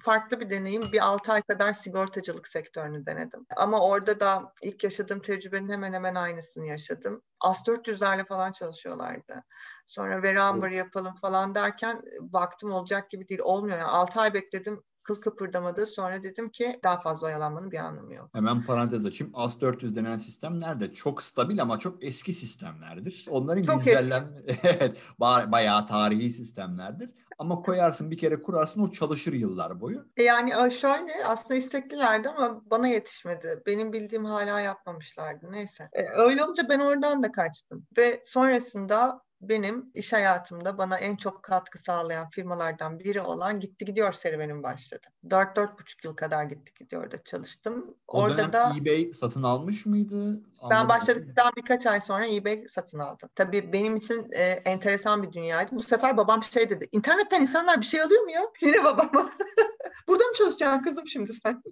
farklı 0.00 0.40
bir 0.40 0.50
deneyim. 0.50 0.82
Bir 0.92 1.06
6 1.06 1.32
ay 1.32 1.42
kadar 1.42 1.72
sigortacılık 1.72 2.48
sektörünü 2.48 3.06
denedim. 3.06 3.46
Ama 3.56 3.80
orada 3.80 4.20
da 4.20 4.52
ilk 4.62 4.84
yaşadığım 4.84 5.20
tecrübenin 5.20 5.68
hemen 5.68 5.92
hemen 5.92 6.14
aynısını 6.14 6.66
yaşadım. 6.66 7.22
As 7.40 7.58
400'lerle 7.58 8.26
falan 8.26 8.52
çalışıyorlardı. 8.52 9.44
Sonra 9.86 10.22
veri 10.22 10.40
ambarı 10.40 10.74
yapalım 10.74 11.14
falan 11.14 11.54
derken 11.54 12.02
baktım 12.20 12.72
olacak 12.72 13.10
gibi 13.10 13.28
değil. 13.28 13.40
Olmuyor. 13.42 13.78
Yani 13.78 13.88
6 13.88 14.20
ay 14.20 14.34
bekledim 14.34 14.82
kıl 15.02 15.20
kıpırdamadı. 15.20 15.86
Sonra 15.86 16.22
dedim 16.22 16.48
ki 16.48 16.80
daha 16.84 17.00
fazla 17.00 17.26
oyalanmanın 17.26 17.70
bir 17.70 17.78
anlamı 17.78 18.14
yok. 18.14 18.30
Hemen 18.32 18.64
parantez 18.64 19.06
açayım. 19.06 19.32
AS400 19.32 19.94
denen 19.94 20.16
sistemler 20.16 20.80
de 20.80 20.94
çok 20.94 21.22
stabil 21.22 21.62
ama 21.62 21.78
çok 21.78 22.04
eski 22.04 22.32
sistemlerdir. 22.32 23.26
Onların 23.28 23.62
Çok 23.62 23.84
güncellen 23.84 24.44
evet 24.62 24.98
ba- 25.20 25.52
bayağı 25.52 25.86
tarihi 25.86 26.30
sistemlerdir. 26.30 27.10
Ama 27.38 27.62
koyarsın 27.62 28.10
bir 28.10 28.18
kere 28.18 28.42
kurarsın 28.42 28.82
o 28.82 28.92
çalışır 28.92 29.32
yıllar 29.32 29.80
boyu. 29.80 30.04
E 30.16 30.22
Yani 30.22 30.56
ö- 30.56 30.70
şöyle 30.70 31.24
aslında 31.26 31.54
isteklilerdi 31.54 32.28
ama 32.28 32.70
bana 32.70 32.88
yetişmedi. 32.88 33.62
Benim 33.66 33.92
bildiğim 33.92 34.24
hala 34.24 34.60
yapmamışlardı. 34.60 35.52
Neyse. 35.52 35.88
E, 35.92 36.02
öyle 36.08 36.44
olunca 36.44 36.68
ben 36.68 36.80
oradan 36.80 37.22
da 37.22 37.32
kaçtım. 37.32 37.86
Ve 37.98 38.22
sonrasında 38.24 39.20
benim 39.48 39.90
iş 39.94 40.12
hayatımda 40.12 40.78
bana 40.78 40.98
en 40.98 41.16
çok 41.16 41.42
katkı 41.42 41.78
sağlayan 41.78 42.30
firmalardan 42.30 43.00
biri 43.00 43.20
olan 43.20 43.60
Gitti 43.60 43.84
Gidiyor 43.84 44.12
serüvenim 44.12 44.62
başladı. 44.62 45.06
4-4,5 45.24 45.68
yıl 46.04 46.16
kadar 46.16 46.44
Gitti 46.44 46.72
Gidiyor'da 46.74 47.22
çalıştım. 47.24 47.94
O 48.08 48.18
Orada 48.18 48.38
dönem 48.38 48.52
da 48.52 48.72
eBay 48.80 49.12
satın 49.12 49.42
almış 49.42 49.86
mıydı? 49.86 50.40
ben 50.62 50.76
Anlamadım. 50.76 50.88
başladıktan 50.88 51.52
birkaç 51.56 51.86
ay 51.86 52.00
sonra 52.00 52.28
eBay 52.28 52.64
satın 52.68 52.98
aldım. 52.98 53.28
Tabii 53.34 53.72
benim 53.72 53.96
için 53.96 54.26
e, 54.32 54.42
enteresan 54.44 55.22
bir 55.22 55.32
dünyaydı. 55.32 55.70
Bu 55.72 55.82
sefer 55.82 56.16
babam 56.16 56.42
şey 56.42 56.70
dedi. 56.70 56.88
İnternetten 56.92 57.40
insanlar 57.40 57.80
bir 57.80 57.86
şey 57.86 58.02
alıyor 58.02 58.22
mu 58.22 58.30
ya? 58.30 58.42
Yine 58.60 58.84
babama. 58.84 59.30
Burada 60.08 60.24
mı 60.24 60.34
çalışacaksın 60.34 60.82
kızım 60.84 61.06
şimdi 61.06 61.32
sen? 61.34 61.62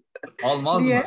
Almaz 0.44 0.84
Diye. 0.84 1.00
mı? 1.00 1.06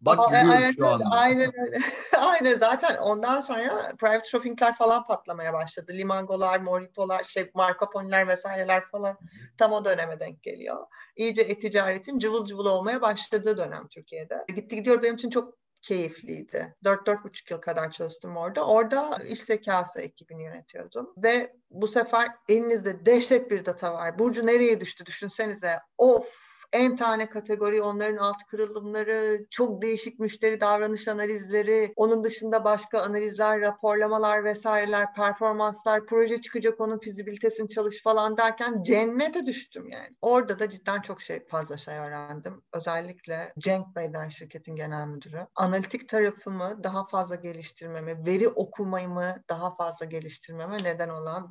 Bak 0.00 0.18
Aa, 0.18 0.30
görüyoruz 0.30 0.62
evet, 0.64 0.74
şu 0.78 0.86
anda. 0.86 1.04
Aynen 1.10 1.52
öyle. 1.60 1.78
aynen 2.18 2.58
zaten 2.58 2.96
ondan 2.96 3.40
sonra 3.40 3.92
private 3.98 4.28
shoppingler 4.28 4.74
falan 4.74 5.06
patlamaya 5.06 5.52
başladı. 5.52 5.92
Limangolar, 5.92 6.60
Moripolar, 6.60 7.24
şey 7.24 7.50
Marco 7.54 7.90
Polo'lar 7.90 8.28
vesaireler 8.28 8.84
falan 8.84 9.18
tam 9.58 9.72
o 9.72 9.84
döneme 9.84 10.20
denk 10.20 10.42
geliyor. 10.42 10.86
İyice 11.16 11.42
e-ticaretin 11.42 12.18
cıvıl 12.18 12.44
cıvıl 12.44 12.66
olmaya 12.66 13.00
başladığı 13.00 13.56
dönem 13.56 13.88
Türkiye'de. 13.88 14.44
Gitti 14.54 14.76
gidiyor 14.76 15.02
benim 15.02 15.14
için 15.14 15.30
çok 15.30 15.54
keyifliydi. 15.82 16.76
4-4,5 16.84 17.52
yıl 17.52 17.60
kadar 17.60 17.90
çalıştım 17.90 18.36
orada. 18.36 18.66
Orada 18.66 19.18
iş 19.28 19.42
zekası 19.42 20.00
ekibini 20.00 20.42
yönetiyordum. 20.42 21.14
Ve 21.16 21.56
bu 21.70 21.88
sefer 21.88 22.28
elinizde 22.48 23.06
dehşet 23.06 23.50
bir 23.50 23.64
data 23.64 23.94
var. 23.94 24.18
Burcu 24.18 24.46
nereye 24.46 24.80
düştü 24.80 25.06
düşünsenize. 25.06 25.78
Of 25.98 26.49
en 26.72 26.96
tane 26.96 27.30
kategori, 27.30 27.82
onların 27.82 28.16
alt 28.16 28.44
kırılımları, 28.46 29.46
çok 29.50 29.82
değişik 29.82 30.18
müşteri 30.18 30.60
davranış 30.60 31.08
analizleri, 31.08 31.92
onun 31.96 32.24
dışında 32.24 32.64
başka 32.64 33.00
analizler, 33.00 33.60
raporlamalar 33.60 34.44
vesaireler, 34.44 35.14
performanslar, 35.14 36.06
proje 36.06 36.40
çıkacak 36.40 36.80
onun 36.80 36.98
fizibilitesini 36.98 37.68
çalış 37.68 38.02
falan 38.02 38.36
derken 38.36 38.82
cennete 38.82 39.46
düştüm 39.46 39.88
yani. 39.88 40.16
Orada 40.22 40.58
da 40.58 40.68
cidden 40.68 41.00
çok 41.00 41.22
şey 41.22 41.46
fazla 41.46 41.76
şey 41.76 41.98
öğrendim. 41.98 42.62
Özellikle 42.72 43.52
Cenk 43.58 43.96
Bey'den 43.96 44.28
şirketin 44.28 44.76
genel 44.76 45.06
müdürü. 45.06 45.46
Analitik 45.56 46.08
tarafımı 46.08 46.84
daha 46.84 47.06
fazla 47.06 47.34
geliştirmeme, 47.34 48.26
veri 48.26 48.48
okumayımı 48.48 49.42
daha 49.48 49.76
fazla 49.76 50.06
geliştirmeme 50.06 50.76
neden 50.84 51.08
olan 51.08 51.50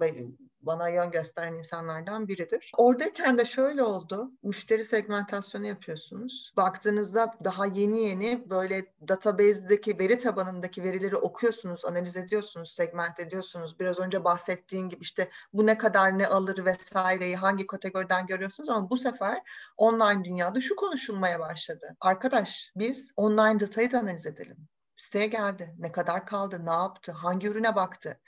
bana 0.61 0.89
yön 0.89 1.11
gösteren 1.11 1.53
insanlardan 1.53 2.27
biridir. 2.27 2.71
Oradayken 2.77 3.37
de 3.37 3.45
şöyle 3.45 3.83
oldu. 3.83 4.31
Müşteri 4.43 4.83
segmentasyonu 4.83 5.67
yapıyorsunuz. 5.67 6.53
Baktığınızda 6.57 7.33
daha 7.43 7.65
yeni 7.65 8.05
yeni 8.05 8.49
böyle 8.49 8.85
database'deki 9.07 9.99
veri 9.99 10.17
tabanındaki 10.17 10.83
verileri 10.83 11.15
okuyorsunuz, 11.15 11.85
analiz 11.85 12.17
ediyorsunuz, 12.17 12.71
segment 12.71 13.19
ediyorsunuz. 13.19 13.79
Biraz 13.79 13.99
önce 13.99 14.23
bahsettiğin 14.23 14.89
gibi 14.89 15.01
işte 15.01 15.29
bu 15.53 15.65
ne 15.65 15.77
kadar 15.77 16.19
ne 16.19 16.27
alır 16.27 16.65
vesaireyi 16.65 17.35
hangi 17.35 17.67
kategoriden 17.67 18.27
görüyorsunuz 18.27 18.69
ama 18.69 18.89
bu 18.89 18.97
sefer 18.97 19.41
online 19.77 20.23
dünyada 20.23 20.61
şu 20.61 20.75
konuşulmaya 20.75 21.39
başladı. 21.39 21.95
Arkadaş 22.01 22.71
biz 22.75 23.11
online 23.15 23.59
datayı 23.59 23.91
da 23.91 23.99
analiz 23.99 24.27
edelim 24.27 24.69
siteye 24.99 25.27
geldi. 25.27 25.75
Ne 25.79 25.91
kadar 25.91 26.25
kaldı, 26.25 26.65
ne 26.65 26.71
yaptı, 26.71 27.11
hangi 27.11 27.47
ürüne 27.47 27.75
baktı. 27.75 28.19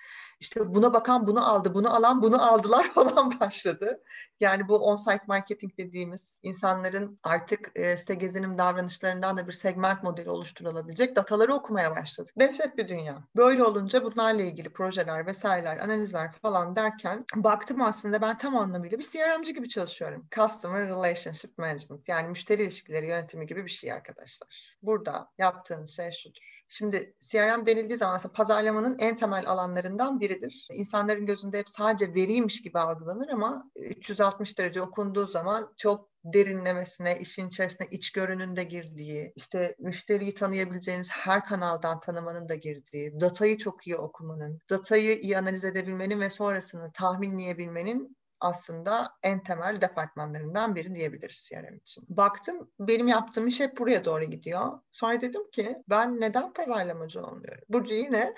İşte 0.42 0.74
buna 0.74 0.94
bakan 0.94 1.28
bunu 1.28 1.50
aldı, 1.50 1.74
bunu 1.74 1.96
alan 1.96 2.22
bunu 2.22 2.52
aldılar 2.52 2.92
falan 2.94 3.40
başladı. 3.40 4.04
Yani 4.40 4.68
bu 4.68 4.76
on-site 4.76 5.24
marketing 5.28 5.78
dediğimiz 5.78 6.40
insanların 6.44 7.20
artık 7.24 7.72
e, 7.76 7.98
site 7.98 8.16
gezinim 8.16 8.58
davranışlarından 8.58 9.38
da 9.38 9.48
bir 9.48 9.52
segment 9.52 10.04
modeli 10.04 10.30
oluşturulabilecek 10.30 11.16
dataları 11.16 11.54
okumaya 11.54 11.96
başladık. 11.96 12.34
Dehşet 12.40 12.78
bir 12.78 12.88
dünya. 12.88 13.24
Böyle 13.36 13.64
olunca 13.64 14.04
bunlarla 14.04 14.42
ilgili 14.42 14.74
projeler 14.74 15.28
vesaireler, 15.28 15.78
analizler 15.78 16.32
falan 16.42 16.76
derken 16.76 17.26
baktım 17.36 17.82
aslında 17.82 18.22
ben 18.22 18.38
tam 18.38 18.56
anlamıyla 18.56 19.00
bir 19.00 19.04
CRM'ci 19.04 19.54
gibi 19.54 19.70
çalışıyorum. 19.70 20.28
Customer 20.36 20.88
Relationship 20.88 21.58
Management 21.58 22.10
yani 22.10 22.28
müşteri 22.28 22.64
ilişkileri 22.64 23.08
yönetimi 23.08 23.48
gibi 23.48 23.66
bir 23.66 23.72
şey 23.72 23.94
arkadaşlar. 23.94 24.76
Burada 24.82 25.32
yaptığınız 25.38 25.96
şey 25.96 26.12
şudur. 26.12 26.61
Şimdi 26.74 27.14
CRM 27.20 27.66
denildiği 27.66 27.98
zaman 27.98 28.16
aslında 28.16 28.34
pazarlamanın 28.34 28.98
en 29.00 29.16
temel 29.16 29.50
alanlarından 29.50 30.20
biridir. 30.20 30.68
İnsanların 30.72 31.26
gözünde 31.26 31.60
hep 31.60 31.70
sadece 31.70 32.14
veriymiş 32.14 32.62
gibi 32.62 32.80
algılanır 32.80 33.30
ama 33.30 33.72
360 33.76 34.58
derece 34.58 34.82
okunduğu 34.82 35.28
zaman 35.28 35.74
çok 35.78 36.10
derinlemesine, 36.24 37.20
işin 37.20 37.48
içerisine 37.48 37.88
iç 37.92 38.12
görünün 38.12 38.56
de 38.56 38.64
girdiği, 38.64 39.34
işte 39.36 39.76
müşteriyi 39.80 40.34
tanıyabileceğiniz 40.34 41.10
her 41.12 41.46
kanaldan 41.46 42.00
tanımanın 42.00 42.50
da 42.50 42.56
girdiği, 42.56 43.20
datayı 43.20 43.58
çok 43.58 43.88
iyi 43.88 43.98
okumanın, 43.98 44.60
datayı 44.70 45.20
iyi 45.20 45.38
analiz 45.38 45.66
edebilmenin 45.66 46.20
ve 46.20 46.30
sonrasını 46.30 46.92
tahminleyebilmenin 46.94 48.18
aslında 48.42 49.08
en 49.24 49.44
temel 49.44 49.82
departmanlarından 49.82 50.76
biri 50.76 50.96
diyebiliriz 50.96 51.50
CRM 51.50 51.76
için. 51.76 52.06
Baktım 52.10 52.72
benim 52.80 53.08
yaptığım 53.08 53.48
iş 53.48 53.60
hep 53.60 53.78
buraya 53.78 54.06
doğru 54.06 54.24
gidiyor. 54.24 54.80
Sonra 54.92 55.22
dedim 55.22 55.52
ki 55.52 55.78
ben 55.90 56.22
neden 56.22 56.54
pazarlamacı 56.54 57.22
olmuyorum? 57.22 57.64
Burcu 57.70 57.94
yine 57.94 58.34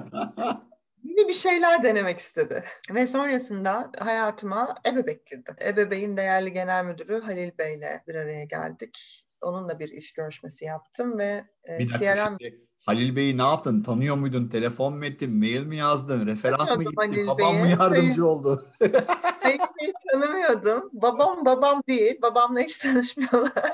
yine 1.04 1.28
bir 1.28 1.34
şeyler 1.34 1.84
denemek 1.84 2.20
istedi. 2.20 2.64
Ve 2.90 3.08
sonrasında 3.08 3.92
hayatıma 4.00 4.76
Ebebek 4.88 5.26
girdi. 5.26 5.56
Ebebek'in 5.66 6.18
değerli 6.18 6.54
genel 6.54 6.86
müdürü 6.86 7.22
Halil 7.22 7.58
Bey'le 7.58 8.02
bir 8.08 8.16
araya 8.16 8.44
geldik. 8.44 9.26
Onunla 9.42 9.80
bir 9.80 9.90
iş 9.90 10.14
görüşmesi 10.14 10.66
yaptım 10.66 11.20
ve 11.20 11.46
e, 11.70 11.80
bir 11.80 11.86
CRM... 11.86 12.38
Şimdi 12.40 12.71
Halil 12.86 13.16
Bey'i 13.16 13.38
ne 13.38 13.42
yaptın? 13.42 13.84
Tanıyor 13.84 14.16
muydun? 14.16 14.48
Telefon 14.48 14.94
mu 14.94 15.06
ettin? 15.06 15.40
Mail 15.40 15.66
mi 15.66 15.78
yazdın? 15.78 16.28
Referans 16.28 16.78
mı 16.78 16.84
gittin? 16.84 17.28
Babam 17.28 17.56
mı 17.58 17.68
yardımcı 17.68 18.28
oldu? 18.28 18.66
Halil 19.42 19.60
Bey'i 19.80 19.94
tanımıyordum. 20.12 20.90
Babam 20.94 21.46
babam 21.46 21.82
değil. 21.88 22.22
Babamla 22.22 22.60
hiç 22.60 22.78
tanışmıyorlar. 22.78 23.74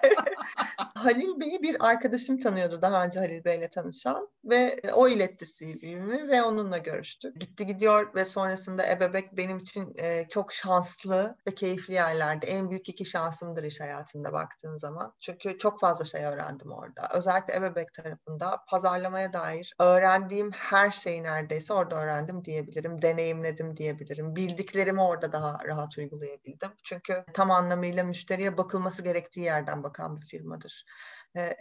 Halil 0.95 1.39
Bey'i 1.39 1.61
bir 1.61 1.87
arkadaşım 1.87 2.39
tanıyordu 2.39 2.81
daha 2.81 3.05
önce 3.05 3.19
Halil 3.19 3.43
Bey'le 3.43 3.69
tanışan 3.69 4.29
ve 4.45 4.79
e, 4.83 4.91
o 4.91 5.07
iletti 5.07 5.45
CV'mi 5.45 6.27
ve 6.27 6.43
onunla 6.43 6.77
görüştük. 6.77 7.39
Gitti 7.41 7.65
gidiyor 7.65 8.15
ve 8.15 8.25
sonrasında 8.25 8.91
Ebebek 8.91 9.37
benim 9.37 9.57
için 9.57 9.93
e, 9.97 10.27
çok 10.29 10.53
şanslı 10.53 11.35
ve 11.47 11.55
keyifli 11.55 11.93
yerlerde. 11.93 12.47
En 12.47 12.69
büyük 12.69 12.89
iki 12.89 13.05
şansımdır 13.05 13.63
iş 13.63 13.79
hayatında 13.79 14.33
baktığın 14.33 14.77
zaman. 14.77 15.13
Çünkü 15.19 15.57
çok 15.57 15.79
fazla 15.79 16.05
şey 16.05 16.25
öğrendim 16.25 16.71
orada. 16.71 17.09
Özellikle 17.13 17.55
Ebebek 17.55 17.93
tarafında 17.93 18.57
pazarlamaya 18.69 19.33
dair 19.33 19.73
öğrendiğim 19.79 20.51
her 20.51 20.91
şeyi 20.91 21.23
neredeyse 21.23 21.73
orada 21.73 21.95
öğrendim 21.95 22.45
diyebilirim. 22.45 23.01
Deneyimledim 23.01 23.77
diyebilirim. 23.77 24.35
Bildiklerimi 24.35 25.01
orada 25.01 25.31
daha 25.31 25.59
rahat 25.65 25.97
uygulayabildim. 25.97 26.69
Çünkü 26.83 27.25
tam 27.33 27.51
anlamıyla 27.51 28.03
müşteriye 28.03 28.57
bakılması 28.57 29.01
gerektiği 29.03 29.41
yerden 29.41 29.83
bakan 29.83 30.21
bir 30.21 30.27
firmadır. 30.47 30.85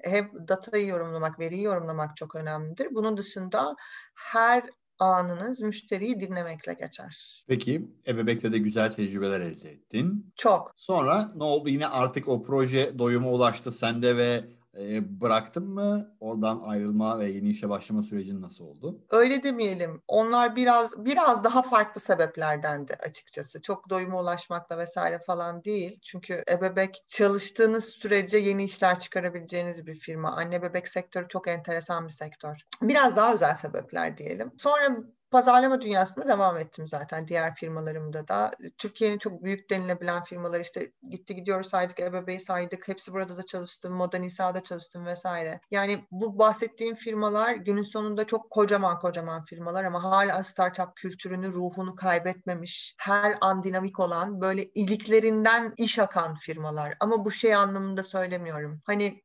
Hep 0.05 0.33
datayı 0.49 0.87
yorumlamak, 0.87 1.39
veriyi 1.39 1.63
yorumlamak 1.63 2.17
çok 2.17 2.35
önemlidir. 2.35 2.89
Bunun 2.91 3.17
dışında 3.17 3.77
her 4.15 4.65
anınız 4.99 5.63
müşteriyi 5.63 6.21
dinlemekle 6.21 6.75
geçer. 6.75 7.45
Peki 7.49 7.89
Ebebek'te 8.07 8.53
de 8.53 8.59
güzel 8.59 8.93
tecrübeler 8.93 9.41
elde 9.41 9.71
ettin. 9.71 10.33
Çok. 10.37 10.73
Sonra 10.77 11.33
ne 11.37 11.45
oldu? 11.45 11.69
Yine 11.69 11.87
artık 11.87 12.29
o 12.29 12.43
proje 12.43 12.99
doyuma 12.99 13.31
ulaştı 13.31 13.73
sende 13.73 14.17
ve 14.17 14.45
e, 14.81 15.21
bıraktın 15.21 15.69
mı? 15.69 16.17
Oradan 16.21 16.61
ayrılma 16.65 17.19
ve 17.19 17.31
yeni 17.31 17.49
işe 17.49 17.69
başlama 17.69 18.03
sürecin 18.03 18.43
nasıl 18.43 18.65
oldu? 18.67 19.01
Öyle 19.11 19.43
demeyelim. 19.43 20.03
Onlar 20.09 20.57
biraz 20.57 21.05
biraz 21.05 21.45
daha 21.45 21.63
farklı 21.63 22.01
sebeplerdendi 22.01 22.95
açıkçası. 22.95 23.63
Çok 23.63 23.91
doyuma 23.91 24.21
ulaşmakla 24.21 24.79
vesaire 24.79 25.19
falan 25.19 25.65
değil. 25.65 25.99
Çünkü 26.03 26.43
ebebek 26.51 27.05
çalıştığınız 27.09 27.85
sürece 27.85 28.39
yeni 28.39 28.65
işler 28.65 28.99
çıkarabileceğiniz 28.99 29.87
bir 29.87 29.95
firma. 29.95 30.33
Anne 30.33 30.63
bebek 30.63 30.89
sektörü 30.89 31.29
çok 31.29 31.49
enteresan 31.49 32.07
bir 32.07 32.13
sektör. 32.13 32.57
Biraz 32.83 33.17
daha 33.17 33.35
özel 33.35 33.55
sebepler 33.55 34.19
diyelim. 34.19 34.53
Sonra 34.59 34.97
pazarlama 35.37 35.81
dünyasında 35.81 36.29
devam 36.29 36.59
ettim 36.59 36.87
zaten 36.87 37.29
diğer 37.29 37.55
firmalarımda 37.55 38.29
da. 38.29 38.51
Türkiye'nin 38.79 39.19
çok 39.19 39.45
büyük 39.45 39.71
denilebilen 39.71 40.25
firmalar 40.25 40.61
işte 40.61 40.93
gitti 41.11 41.35
gidiyor 41.35 41.63
saydık, 41.63 42.01
Ebebe'yi 42.01 42.41
saydık. 42.41 42.89
Hepsi 42.89 43.13
burada 43.13 43.37
da 43.37 43.43
çalıştım, 43.43 43.93
Moda 43.93 44.19
Nisa'da 44.19 44.63
çalıştım 44.63 45.07
vesaire. 45.07 45.61
Yani 45.71 46.05
bu 46.11 46.39
bahsettiğim 46.39 46.95
firmalar 46.95 47.55
günün 47.55 47.83
sonunda 47.83 48.27
çok 48.27 48.51
kocaman 48.51 48.99
kocaman 48.99 49.45
firmalar 49.45 49.85
ama 49.85 50.03
hala 50.03 50.43
startup 50.43 50.97
kültürünü, 50.97 51.53
ruhunu 51.53 51.97
kaybetmemiş, 51.97 52.95
her 52.99 53.39
an 53.41 53.63
dinamik 53.63 54.01
olan, 54.01 54.41
böyle 54.41 54.65
iliklerinden 54.65 55.75
iş 55.77 55.99
akan 55.99 56.35
firmalar. 56.35 56.95
Ama 57.01 57.25
bu 57.25 57.31
şey 57.31 57.55
anlamında 57.55 58.03
söylemiyorum. 58.03 58.81
Hani 58.85 59.23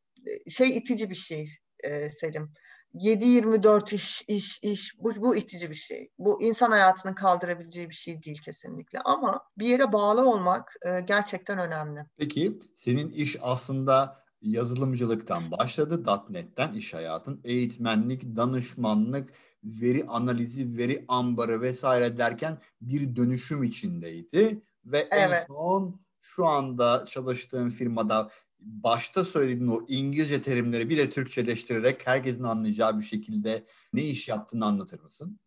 şey 0.49 0.77
itici 0.77 1.09
bir 1.09 1.15
şey 1.15 1.49
e, 1.83 2.09
Selim 2.09 2.53
7-24 2.93 3.95
iş, 3.95 4.23
iş, 4.27 4.59
iş 4.63 4.99
bu, 4.99 5.15
bu 5.21 5.35
itici 5.35 5.69
bir 5.69 5.75
şey. 5.75 6.09
Bu 6.19 6.41
insan 6.41 6.71
hayatının 6.71 7.13
kaldırabileceği 7.13 7.89
bir 7.89 7.95
şey 7.95 8.23
değil 8.23 8.41
kesinlikle. 8.41 8.99
Ama 8.99 9.41
bir 9.57 9.67
yere 9.67 9.93
bağlı 9.93 10.29
olmak 10.29 10.75
e, 10.85 10.99
gerçekten 10.99 11.59
önemli. 11.59 12.05
Peki 12.17 12.59
senin 12.75 13.09
iş 13.09 13.37
aslında 13.41 14.21
yazılımcılıktan 14.41 15.43
başladı. 15.51 16.03
.NET'ten 16.29 16.73
iş 16.73 16.93
hayatın. 16.93 17.41
Eğitmenlik, 17.43 18.35
danışmanlık, 18.35 19.29
veri 19.63 20.05
analizi, 20.07 20.77
veri 20.77 21.05
ambarı 21.07 21.61
vesaire 21.61 22.17
derken 22.17 22.57
bir 22.81 23.15
dönüşüm 23.15 23.63
içindeydi. 23.63 24.61
Ve 24.85 25.07
evet. 25.11 25.31
en 25.31 25.53
son 25.53 26.01
şu 26.21 26.45
anda 26.45 27.05
çalıştığım 27.05 27.69
firmada 27.69 28.29
başta 28.61 29.25
söylediğin 29.25 29.67
o 29.67 29.85
İngilizce 29.87 30.41
terimleri 30.41 30.89
bir 30.89 30.97
de 30.97 31.09
Türkçeleştirerek 31.09 32.07
herkesin 32.07 32.43
anlayacağı 32.43 32.99
bir 32.99 33.05
şekilde 33.05 33.65
ne 33.93 34.01
iş 34.01 34.27
yaptığını 34.29 34.65
anlatır 34.65 34.99
mısın? 34.99 35.39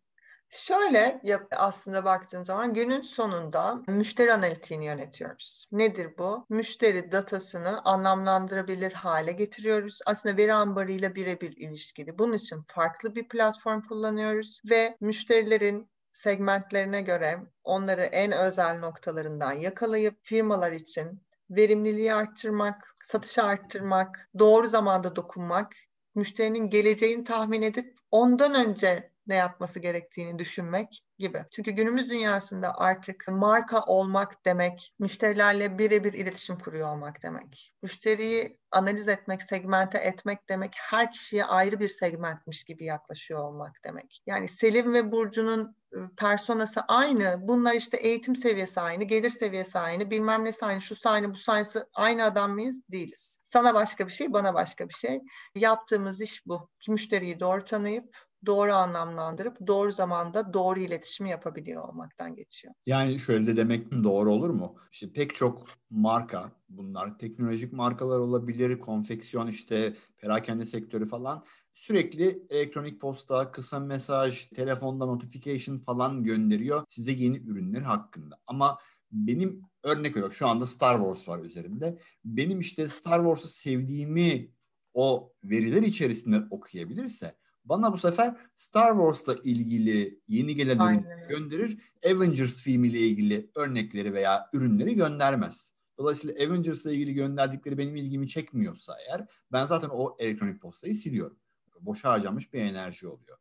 Şöyle 0.49 1.21
aslında 1.51 2.05
baktığın 2.05 2.43
zaman 2.43 2.73
günün 2.73 3.01
sonunda 3.01 3.81
müşteri 3.87 4.33
analitiğini 4.33 4.85
yönetiyoruz. 4.85 5.67
Nedir 5.71 6.17
bu? 6.17 6.45
Müşteri 6.49 7.11
datasını 7.11 7.81
anlamlandırabilir 7.85 8.91
hale 8.91 9.31
getiriyoruz. 9.31 9.99
Aslında 10.05 10.37
veri 10.37 10.53
ambarıyla 10.53 11.15
birebir 11.15 11.57
ilişkili. 11.57 12.17
Bunun 12.17 12.33
için 12.33 12.63
farklı 12.67 13.15
bir 13.15 13.27
platform 13.27 13.81
kullanıyoruz 13.81 14.61
ve 14.69 14.97
müşterilerin 15.01 15.89
segmentlerine 16.11 17.01
göre 17.01 17.39
onları 17.63 18.01
en 18.01 18.31
özel 18.31 18.79
noktalarından 18.79 19.53
yakalayıp 19.53 20.17
firmalar 20.23 20.71
için 20.71 21.21
verimliliği 21.49 22.13
arttırmak, 22.13 22.95
satışı 23.03 23.43
arttırmak, 23.43 24.29
doğru 24.39 24.67
zamanda 24.67 25.15
dokunmak, 25.15 25.73
müşterinin 26.15 26.69
geleceğini 26.69 27.23
tahmin 27.23 27.61
edip 27.61 27.97
ondan 28.11 28.55
önce 28.67 29.11
ne 29.27 29.35
yapması 29.35 29.79
gerektiğini 29.79 30.39
düşünmek 30.39 31.03
gibi. 31.19 31.45
Çünkü 31.51 31.71
günümüz 31.71 32.09
dünyasında 32.09 32.77
artık 32.77 33.25
marka 33.27 33.81
olmak 33.81 34.45
demek, 34.45 34.93
müşterilerle 34.99 35.77
birebir 35.77 36.13
iletişim 36.13 36.59
kuruyor 36.59 36.89
olmak 36.89 37.23
demek. 37.23 37.73
Müşteriyi 37.81 38.59
analiz 38.71 39.07
etmek, 39.07 39.43
segmente 39.43 39.97
etmek 39.97 40.49
demek, 40.49 40.73
her 40.79 41.11
kişiye 41.11 41.45
ayrı 41.45 41.79
bir 41.79 41.87
segmentmiş 41.87 42.63
gibi 42.63 42.85
yaklaşıyor 42.85 43.39
olmak 43.39 43.75
demek. 43.83 44.23
Yani 44.25 44.47
Selim 44.47 44.93
ve 44.93 45.11
Burcu'nun 45.11 45.75
personası 46.17 46.81
aynı. 46.81 47.37
Bunlar 47.41 47.73
işte 47.73 47.97
eğitim 47.97 48.35
seviyesi 48.35 48.81
aynı, 48.81 49.03
gelir 49.03 49.29
seviyesi 49.29 49.79
aynı, 49.79 50.11
bilmem 50.11 50.45
ne 50.45 50.51
aynı, 50.61 50.81
şu 50.81 50.95
aynı, 51.05 51.33
bu 51.33 51.37
aynısı 51.47 51.89
aynı 51.93 52.23
adam 52.23 52.51
mıyız? 52.51 52.81
Değiliz. 52.91 53.39
Sana 53.43 53.73
başka 53.73 54.07
bir 54.07 54.11
şey, 54.11 54.33
bana 54.33 54.53
başka 54.53 54.89
bir 54.89 54.93
şey. 54.93 55.21
Yaptığımız 55.55 56.21
iş 56.21 56.45
bu. 56.45 56.69
Müşteriyi 56.87 57.39
doğru 57.39 57.65
tanıyıp 57.65 58.15
doğru 58.45 58.73
anlamlandırıp 58.73 59.67
doğru 59.67 59.91
zamanda 59.91 60.53
doğru 60.53 60.79
iletişimi 60.79 61.29
yapabiliyor 61.29 61.89
olmaktan 61.89 62.35
geçiyor. 62.35 62.73
Yani 62.85 63.19
şöyle 63.19 63.47
de 63.47 63.55
demek 63.55 63.91
doğru 63.91 64.33
olur 64.33 64.49
mu? 64.49 64.75
İşte 64.91 65.11
pek 65.13 65.35
çok 65.35 65.67
marka 65.89 66.51
bunlar 66.69 67.17
teknolojik 67.17 67.73
markalar 67.73 68.19
olabilir, 68.19 68.79
konfeksiyon 68.79 69.47
işte 69.47 69.93
perakende 70.17 70.65
sektörü 70.65 71.05
falan 71.05 71.43
sürekli 71.75 72.43
elektronik 72.49 73.01
posta, 73.01 73.51
kısa 73.51 73.79
mesaj, 73.79 74.47
telefonda 74.47 75.05
notification 75.05 75.77
falan 75.77 76.23
gönderiyor 76.23 76.83
size 76.89 77.11
yeni 77.11 77.37
ürünler 77.37 77.81
hakkında. 77.81 78.39
Ama 78.47 78.79
benim 79.11 79.61
örnek 79.83 80.17
olarak 80.17 80.33
şu 80.33 80.47
anda 80.47 80.65
Star 80.65 80.97
Wars 80.97 81.27
var 81.29 81.43
üzerimde. 81.43 81.97
Benim 82.25 82.59
işte 82.59 82.87
Star 82.87 83.19
Wars'u 83.19 83.47
sevdiğimi 83.47 84.51
o 84.93 85.33
veriler 85.43 85.81
içerisinde 85.81 86.43
okuyabilirse 86.49 87.35
bana 87.65 87.93
bu 87.93 87.97
sefer 87.97 88.35
Star 88.55 88.91
Wars'la 88.91 89.35
ilgili 89.43 90.19
yeni 90.27 90.55
gelen 90.55 90.77
ürünleri 90.77 91.27
gönderir. 91.29 91.81
Avengers 92.05 92.61
filmiyle 92.61 92.99
ilgili 92.99 93.51
örnekleri 93.55 94.13
veya 94.13 94.49
ürünleri 94.53 94.95
göndermez. 94.95 95.75
Dolayısıyla 95.97 96.45
Avengers'la 96.45 96.91
ilgili 96.91 97.13
gönderdikleri 97.13 97.77
benim 97.77 97.95
ilgimi 97.95 98.27
çekmiyorsa 98.27 98.97
eğer 99.07 99.25
ben 99.51 99.65
zaten 99.65 99.89
o 99.91 100.15
elektronik 100.19 100.61
postayı 100.61 100.95
siliyorum. 100.95 101.37
Boşa 101.81 102.11
harcanmış 102.11 102.53
bir 102.53 102.61
enerji 102.61 103.07
oluyor 103.07 103.37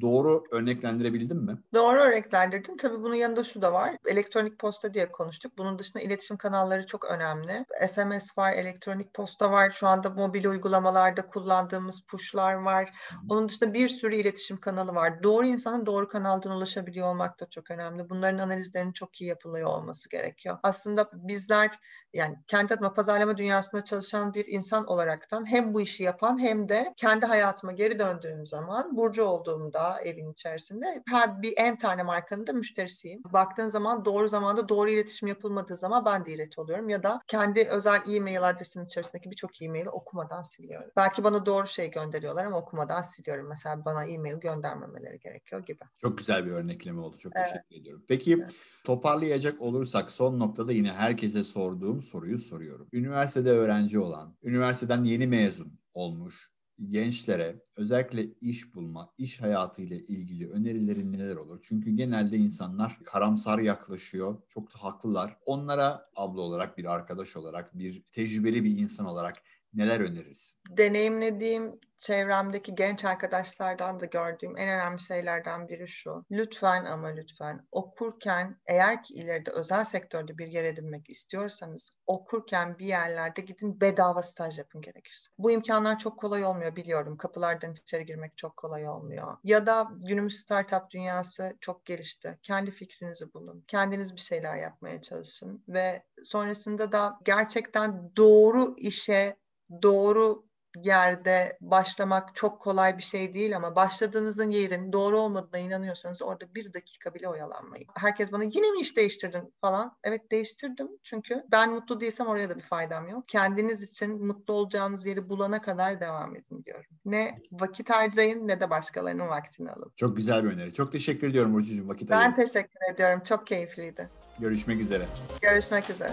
doğru 0.00 0.44
örneklendirebildim 0.50 1.38
mi? 1.38 1.58
Doğru 1.74 2.00
örneklendirdin. 2.00 2.76
Tabii 2.76 3.02
bunun 3.02 3.14
yanında 3.14 3.44
şu 3.44 3.62
da 3.62 3.72
var. 3.72 3.96
Elektronik 4.06 4.58
posta 4.58 4.94
diye 4.94 5.12
konuştuk. 5.12 5.58
Bunun 5.58 5.78
dışında 5.78 6.02
iletişim 6.02 6.36
kanalları 6.36 6.86
çok 6.86 7.04
önemli. 7.04 7.64
SMS 7.88 8.38
var, 8.38 8.52
elektronik 8.52 9.14
posta 9.14 9.50
var. 9.52 9.70
Şu 9.70 9.86
anda 9.86 10.10
mobil 10.10 10.44
uygulamalarda 10.44 11.26
kullandığımız 11.26 12.00
pushlar 12.00 12.54
var. 12.54 12.90
Onun 13.28 13.48
dışında 13.48 13.74
bir 13.74 13.88
sürü 13.88 14.16
iletişim 14.16 14.56
kanalı 14.56 14.94
var. 14.94 15.22
Doğru 15.22 15.46
insanın 15.46 15.86
doğru 15.86 16.08
kanaldan 16.08 16.52
ulaşabiliyor 16.52 17.08
olmak 17.08 17.40
da 17.40 17.48
çok 17.50 17.70
önemli. 17.70 18.10
Bunların 18.10 18.38
analizlerinin 18.38 18.92
çok 18.92 19.20
iyi 19.20 19.28
yapılıyor 19.28 19.66
olması 19.66 20.08
gerekiyor. 20.08 20.58
Aslında 20.62 21.10
bizler 21.12 21.70
yani 22.12 22.36
kendi 22.46 22.74
adıma 22.74 22.94
pazarlama 22.94 23.36
dünyasında 23.36 23.84
çalışan 23.84 24.34
bir 24.34 24.46
insan 24.46 24.86
olaraktan 24.86 25.50
hem 25.50 25.74
bu 25.74 25.80
işi 25.80 26.02
yapan 26.02 26.38
hem 26.38 26.68
de 26.68 26.94
kendi 26.96 27.26
hayatıma 27.26 27.72
geri 27.72 27.98
döndüğüm 27.98 28.46
zaman 28.46 28.96
Burcu 28.96 29.24
olduğumda 29.24 30.00
evin 30.00 30.32
içerisinde 30.32 31.02
her 31.08 31.42
bir 31.42 31.54
en 31.56 31.78
tane 31.78 32.02
markanın 32.02 32.46
da 32.46 32.52
müşterisiyim. 32.52 33.22
Baktığın 33.32 33.68
zaman 33.68 34.04
doğru 34.04 34.28
zamanda 34.28 34.68
doğru 34.68 34.90
iletişim 34.90 35.28
yapılmadığı 35.28 35.76
zaman 35.76 36.04
ben 36.04 36.24
de 36.24 36.32
ilet 36.32 36.58
oluyorum 36.58 36.88
ya 36.88 37.02
da 37.02 37.20
kendi 37.26 37.68
özel 37.68 38.02
e-mail 38.14 38.48
adresimin 38.48 38.84
içerisindeki 38.84 39.30
birçok 39.30 39.62
e-maili 39.62 39.90
okumadan 39.90 40.42
siliyorum. 40.42 40.90
Belki 40.96 41.24
bana 41.24 41.46
doğru 41.46 41.66
şey 41.66 41.90
gönderiyorlar 41.90 42.44
ama 42.44 42.58
okumadan 42.58 43.02
siliyorum. 43.02 43.48
Mesela 43.48 43.84
bana 43.84 44.04
e-mail 44.04 44.36
göndermemeleri 44.36 45.18
gerekiyor 45.18 45.66
gibi. 45.66 45.84
Çok 46.00 46.18
güzel 46.18 46.46
bir 46.46 46.50
örnekleme 46.50 47.00
oldu. 47.00 47.18
Çok 47.18 47.32
evet. 47.36 47.46
teşekkür 47.46 47.76
ediyorum. 47.76 48.04
Peki 48.08 48.32
evet. 48.32 48.54
toparlayacak 48.84 49.60
olursak 49.60 50.10
son 50.10 50.38
noktada 50.38 50.72
yine 50.72 50.92
herkese 50.92 51.44
sorduğum 51.44 51.97
soruyu 52.02 52.38
soruyorum. 52.38 52.88
Üniversitede 52.92 53.50
öğrenci 53.50 53.98
olan, 53.98 54.36
üniversiteden 54.42 55.04
yeni 55.04 55.26
mezun 55.26 55.78
olmuş 55.94 56.50
gençlere 56.86 57.62
özellikle 57.76 58.26
iş 58.40 58.74
bulma, 58.74 59.14
iş 59.18 59.40
hayatı 59.40 59.82
ile 59.82 59.98
ilgili 59.98 60.50
önerilerin 60.50 61.12
neler 61.12 61.36
olur? 61.36 61.60
Çünkü 61.62 61.90
genelde 61.90 62.36
insanlar 62.36 62.98
karamsar 63.04 63.58
yaklaşıyor. 63.58 64.36
Çok 64.48 64.74
da 64.74 64.82
haklılar. 64.82 65.36
Onlara 65.46 66.08
abla 66.16 66.40
olarak, 66.40 66.78
bir 66.78 66.84
arkadaş 66.84 67.36
olarak, 67.36 67.78
bir 67.78 68.02
tecrübeli 68.10 68.64
bir 68.64 68.78
insan 68.78 69.06
olarak 69.06 69.36
neler 69.74 70.00
önerirsin? 70.00 70.60
Deneyimlediğim 70.70 71.80
çevremdeki 71.98 72.74
genç 72.74 73.04
arkadaşlardan 73.04 74.00
da 74.00 74.06
gördüğüm 74.06 74.58
en 74.58 74.68
önemli 74.68 75.00
şeylerden 75.00 75.68
biri 75.68 75.88
şu. 75.88 76.24
Lütfen 76.30 76.84
ama 76.84 77.08
lütfen 77.08 77.66
okurken 77.72 78.60
eğer 78.66 79.02
ki 79.02 79.14
ileride 79.14 79.50
özel 79.50 79.84
sektörde 79.84 80.38
bir 80.38 80.46
yer 80.46 80.64
edinmek 80.64 81.10
istiyorsanız 81.10 81.90
okurken 82.06 82.78
bir 82.78 82.86
yerlerde 82.86 83.40
gidin 83.40 83.80
bedava 83.80 84.22
staj 84.22 84.58
yapın 84.58 84.80
gerekirse. 84.80 85.30
Bu 85.38 85.50
imkanlar 85.50 85.98
çok 85.98 86.18
kolay 86.18 86.44
olmuyor 86.44 86.76
biliyorum. 86.76 87.16
Kapılardan 87.16 87.72
içeri 87.72 88.06
girmek 88.06 88.38
çok 88.38 88.56
kolay 88.56 88.88
olmuyor. 88.88 89.36
Ya 89.44 89.66
da 89.66 89.88
günümüz 89.96 90.36
startup 90.36 90.90
dünyası 90.90 91.56
çok 91.60 91.86
gelişti. 91.86 92.38
Kendi 92.42 92.70
fikrinizi 92.70 93.34
bulun. 93.34 93.64
Kendiniz 93.68 94.16
bir 94.16 94.20
şeyler 94.20 94.56
yapmaya 94.56 95.00
çalışın 95.02 95.64
ve 95.68 96.02
sonrasında 96.22 96.92
da 96.92 97.18
gerçekten 97.24 98.16
doğru 98.16 98.74
işe 98.76 99.36
doğru 99.82 100.48
yerde 100.82 101.58
başlamak 101.60 102.34
çok 102.34 102.60
kolay 102.60 102.98
bir 102.98 103.02
şey 103.02 103.34
değil 103.34 103.56
ama 103.56 103.76
başladığınızın 103.76 104.50
yerin 104.50 104.92
doğru 104.92 105.18
olmadığına 105.18 105.58
inanıyorsanız 105.60 106.22
orada 106.22 106.54
bir 106.54 106.72
dakika 106.72 107.14
bile 107.14 107.28
oyalanmayın. 107.28 107.86
Herkes 107.96 108.32
bana 108.32 108.44
yine 108.44 108.70
mi 108.70 108.80
iş 108.80 108.96
değiştirdin 108.96 109.54
falan. 109.60 109.96
Evet 110.04 110.30
değiştirdim 110.30 110.88
çünkü 111.02 111.44
ben 111.52 111.70
mutlu 111.70 112.00
değilsem 112.00 112.26
oraya 112.26 112.48
da 112.50 112.56
bir 112.56 112.62
faydam 112.62 113.08
yok. 113.08 113.28
Kendiniz 113.28 113.82
için 113.82 114.26
mutlu 114.26 114.54
olacağınız 114.54 115.06
yeri 115.06 115.28
bulana 115.28 115.62
kadar 115.62 116.00
devam 116.00 116.36
edin 116.36 116.64
diyorum. 116.64 116.90
Ne 117.04 117.38
vakit 117.52 117.90
harcayın 117.90 118.48
ne 118.48 118.60
de 118.60 118.70
başkalarının 118.70 119.28
vaktini 119.28 119.70
alın. 119.70 119.92
Çok 119.96 120.16
güzel 120.16 120.44
bir 120.44 120.50
öneri. 120.50 120.74
Çok 120.74 120.92
teşekkür 120.92 121.28
ediyorum 121.30 121.54
Burcu'cum 121.54 121.88
vakit 121.88 122.10
Ben 122.10 122.18
ayırın. 122.18 122.34
teşekkür 122.34 122.92
ediyorum. 122.94 123.22
Çok 123.24 123.46
keyifliydi. 123.46 124.08
Görüşmek 124.38 124.80
üzere. 124.80 125.04
Görüşmek 125.42 125.90
üzere. 125.90 126.12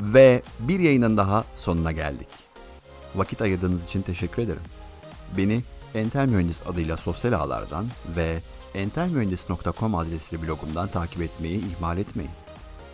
Ve 0.00 0.42
bir 0.60 0.80
yayının 0.80 1.16
daha 1.16 1.44
sonuna 1.56 1.92
geldik. 1.92 2.28
Vakit 3.14 3.42
ayırdığınız 3.42 3.84
için 3.84 4.02
teşekkür 4.02 4.42
ederim. 4.42 4.62
Beni 5.36 5.62
Entel 5.94 6.28
Mühendis 6.28 6.66
adıyla 6.66 6.96
sosyal 6.96 7.32
ağlardan 7.32 7.86
ve 8.16 8.38
entelmühendis.com 8.74 9.94
adresli 9.94 10.42
blogumdan 10.42 10.88
takip 10.88 11.22
etmeyi 11.22 11.62
ihmal 11.70 11.98
etmeyin. 11.98 12.30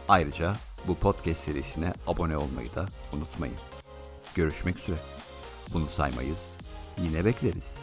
Ayrıca 0.08 0.54
bu 0.86 0.94
podcast 0.94 1.44
serisine 1.44 1.92
abone 2.06 2.36
olmayı 2.36 2.74
da 2.74 2.86
unutmayın. 3.12 3.56
Görüşmek 4.34 4.78
üzere. 4.78 4.98
Bunu 5.72 5.88
saymayız. 5.88 6.58
Yine 7.02 7.24
bekleriz. 7.24 7.78